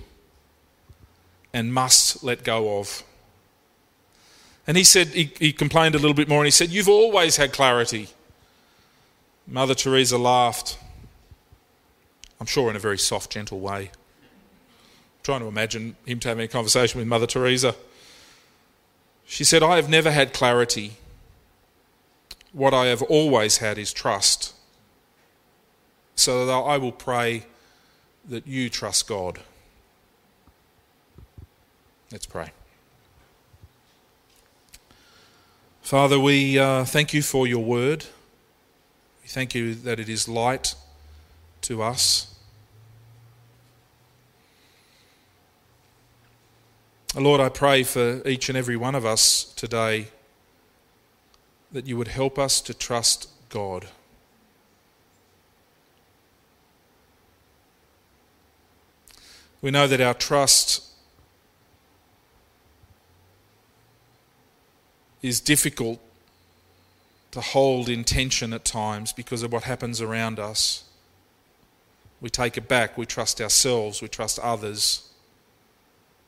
and 1.52 1.74
must 1.74 2.24
let 2.24 2.46
go 2.46 2.80
of. 2.80 3.04
And 4.66 4.78
he 4.78 4.86
said, 4.86 5.08
he, 5.08 5.34
he, 5.40 5.52
complained 5.52 5.94
a 5.94 5.98
little 5.98 6.14
bit 6.14 6.30
more 6.30 6.40
and 6.40 6.48
he 6.48 6.52
said, 6.52 6.70
You've 6.70 6.88
always 6.88 7.36
had 7.36 7.52
clarity. 7.52 8.08
Mother 9.46 9.76
Teresa 9.76 10.18
laughed, 10.18 10.78
I'm 12.40 12.46
sure 12.46 12.70
in 12.70 12.78
a 12.78 12.80
very 12.80 12.98
soft, 12.98 13.30
gentle 13.30 13.60
way 13.60 13.92
trying 15.24 15.40
to 15.40 15.48
imagine 15.48 15.96
him 16.06 16.20
having 16.22 16.44
a 16.44 16.48
conversation 16.48 17.00
with 17.00 17.08
Mother 17.08 17.26
Teresa. 17.26 17.76
She 19.26 19.44
said, 19.44 19.64
I 19.64 19.78
have 19.78 19.90
never 19.90 20.12
had 20.12 20.34
clarity. 20.34 20.94
What 22.52 22.74
I 22.74 22.88
have 22.88 23.02
always 23.04 23.58
had 23.58 23.78
is 23.78 23.94
trust. 23.94 24.54
So 26.16 26.46
that 26.46 26.52
I 26.52 26.78
will 26.78 26.92
pray 26.92 27.46
that 28.28 28.46
you 28.46 28.70
trust 28.70 29.08
God. 29.08 29.40
Let's 32.12 32.26
pray. 32.26 32.52
Father, 35.82 36.20
we 36.20 36.60
uh, 36.60 36.86
thank 36.86 37.14
you 37.14 37.22
for 37.22 37.48
your 37.48 37.64
word. 37.64 38.06
We 39.24 39.30
thank 39.30 39.56
you 39.56 39.74
that 39.74 40.00
it 40.00 40.10
is 40.10 40.28
light 40.28 40.76
to 41.62 41.82
us. 41.82 42.33
Lord, 47.22 47.40
I 47.40 47.50
pray 47.50 47.84
for 47.84 48.28
each 48.28 48.50
and 48.50 48.58
every 48.58 48.76
one 48.76 48.96
of 48.96 49.06
us 49.06 49.44
today 49.56 50.08
that 51.72 51.86
you 51.86 51.96
would 51.96 52.08
help 52.08 52.40
us 52.40 52.60
to 52.62 52.74
trust 52.74 53.30
God. 53.50 53.86
We 59.62 59.70
know 59.70 59.88
that 59.88 60.02
our 60.02 60.16
trust 60.16 60.84
is 65.22 65.40
difficult 65.40 66.00
to 67.32 67.42
hold 67.42 67.90
in 67.90 68.04
tension 68.04 68.54
at 68.54 68.66
times 68.66 69.14
because 69.14 69.44
of 69.44 69.54
what 69.54 69.64
happens 69.64 70.02
around 70.02 70.40
us. 70.40 70.84
We 72.20 72.32
take 72.32 72.58
it 72.58 72.68
back, 72.68 72.98
we 72.98 73.06
trust 73.06 73.40
ourselves, 73.40 74.02
we 74.02 74.08
trust 74.08 74.40
others 74.40 75.13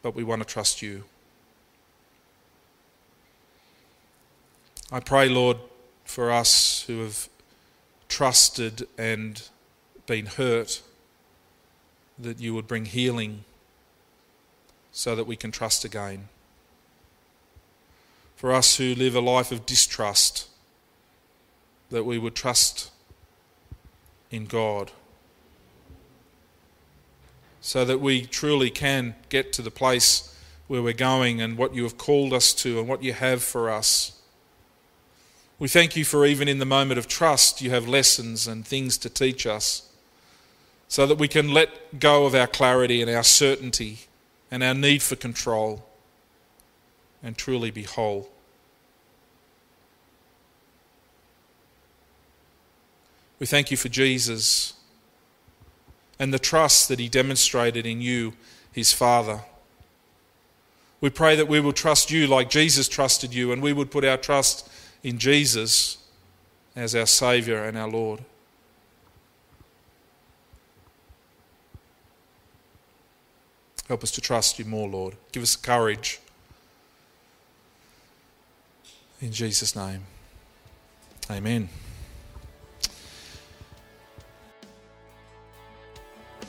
but 0.05 0.13
we 0.13 0.23
want 0.23 0.39
to 0.39 0.45
trust 0.47 0.83
you. 0.83 1.03
I 4.91 4.99
pray, 4.99 5.27
Lord, 5.27 5.57
for 6.03 6.31
us 6.31 6.83
who 6.83 6.99
have 7.01 7.27
trusted 8.07 8.87
and 8.99 9.41
been 10.05 10.27
hurt 10.27 10.83
that 12.19 12.39
you 12.39 12.53
would 12.53 12.67
bring 12.67 12.85
healing 12.85 13.45
so 14.91 15.15
that 15.15 15.25
we 15.25 15.35
can 15.35 15.49
trust 15.49 15.83
again. 15.83 16.27
For 18.35 18.53
us 18.53 18.77
who 18.77 18.93
live 18.93 19.15
a 19.15 19.21
life 19.21 19.51
of 19.51 19.65
distrust, 19.65 20.49
that 21.89 22.03
we 22.03 22.19
would 22.19 22.35
trust 22.35 22.91
in 24.29 24.45
God 24.45 24.91
so 27.65 27.83
that 27.83 27.99
we 27.99 28.23
truly 28.23 28.69
can 28.69 29.15
get 29.27 29.51
to 29.51 29.63
the 29.63 29.71
place 29.71 30.31
where 30.67 30.83
we're 30.83 30.93
going 30.93 31.41
and 31.41 31.57
what 31.57 31.73
you 31.73 31.81
have 31.81 31.97
called 31.97 32.31
us 32.31 32.53
to 32.53 32.77
and 32.77 32.87
what 32.87 33.01
you 33.01 33.11
have 33.11 33.41
for 33.41 33.71
us. 33.71 34.21
We 35.57 35.67
thank 35.67 35.95
you 35.95 36.05
for 36.05 36.27
even 36.27 36.47
in 36.47 36.59
the 36.59 36.65
moment 36.65 36.99
of 36.99 37.07
trust, 37.07 37.63
you 37.63 37.71
have 37.71 37.87
lessons 37.87 38.45
and 38.45 38.67
things 38.67 38.99
to 38.99 39.09
teach 39.09 39.47
us 39.47 39.89
so 40.87 41.07
that 41.07 41.17
we 41.17 41.27
can 41.27 41.55
let 41.55 41.99
go 41.99 42.27
of 42.27 42.35
our 42.35 42.45
clarity 42.45 43.01
and 43.01 43.09
our 43.09 43.23
certainty 43.23 44.01
and 44.51 44.61
our 44.61 44.75
need 44.75 45.01
for 45.01 45.15
control 45.15 45.83
and 47.23 47.35
truly 47.35 47.71
be 47.71 47.81
whole. 47.81 48.29
We 53.39 53.47
thank 53.47 53.71
you 53.71 53.77
for 53.77 53.89
Jesus 53.89 54.74
and 56.19 56.33
the 56.33 56.39
trust 56.39 56.87
that 56.87 56.99
he 56.99 57.09
demonstrated 57.09 57.85
in 57.85 58.01
you, 58.01 58.33
his 58.71 58.93
Father. 58.93 59.41
We 61.01 61.09
pray 61.09 61.35
that 61.35 61.47
we 61.47 61.59
will 61.59 61.73
trust 61.73 62.09
you 62.11 62.25
like 62.27 62.49
Jesus 62.49 62.87
trusted 62.87 63.33
you, 63.33 63.51
and 63.51 63.61
we 63.61 63.73
would 63.73 63.91
put 63.91 64.05
our 64.05 64.17
trust 64.17 64.69
in 65.03 65.17
Jesus 65.17 65.97
as 66.75 66.95
our 66.95 67.05
Saviour 67.05 67.63
and 67.63 67.77
our 67.77 67.89
Lord. 67.89 68.21
Help 73.87 74.03
us 74.03 74.11
to 74.11 74.21
trust 74.21 74.57
you 74.57 74.65
more, 74.65 74.87
Lord. 74.87 75.15
Give 75.31 75.43
us 75.43 75.55
courage. 75.55 76.19
In 79.21 79.31
Jesus' 79.31 79.75
name. 79.75 80.01
Amen. 81.29 81.69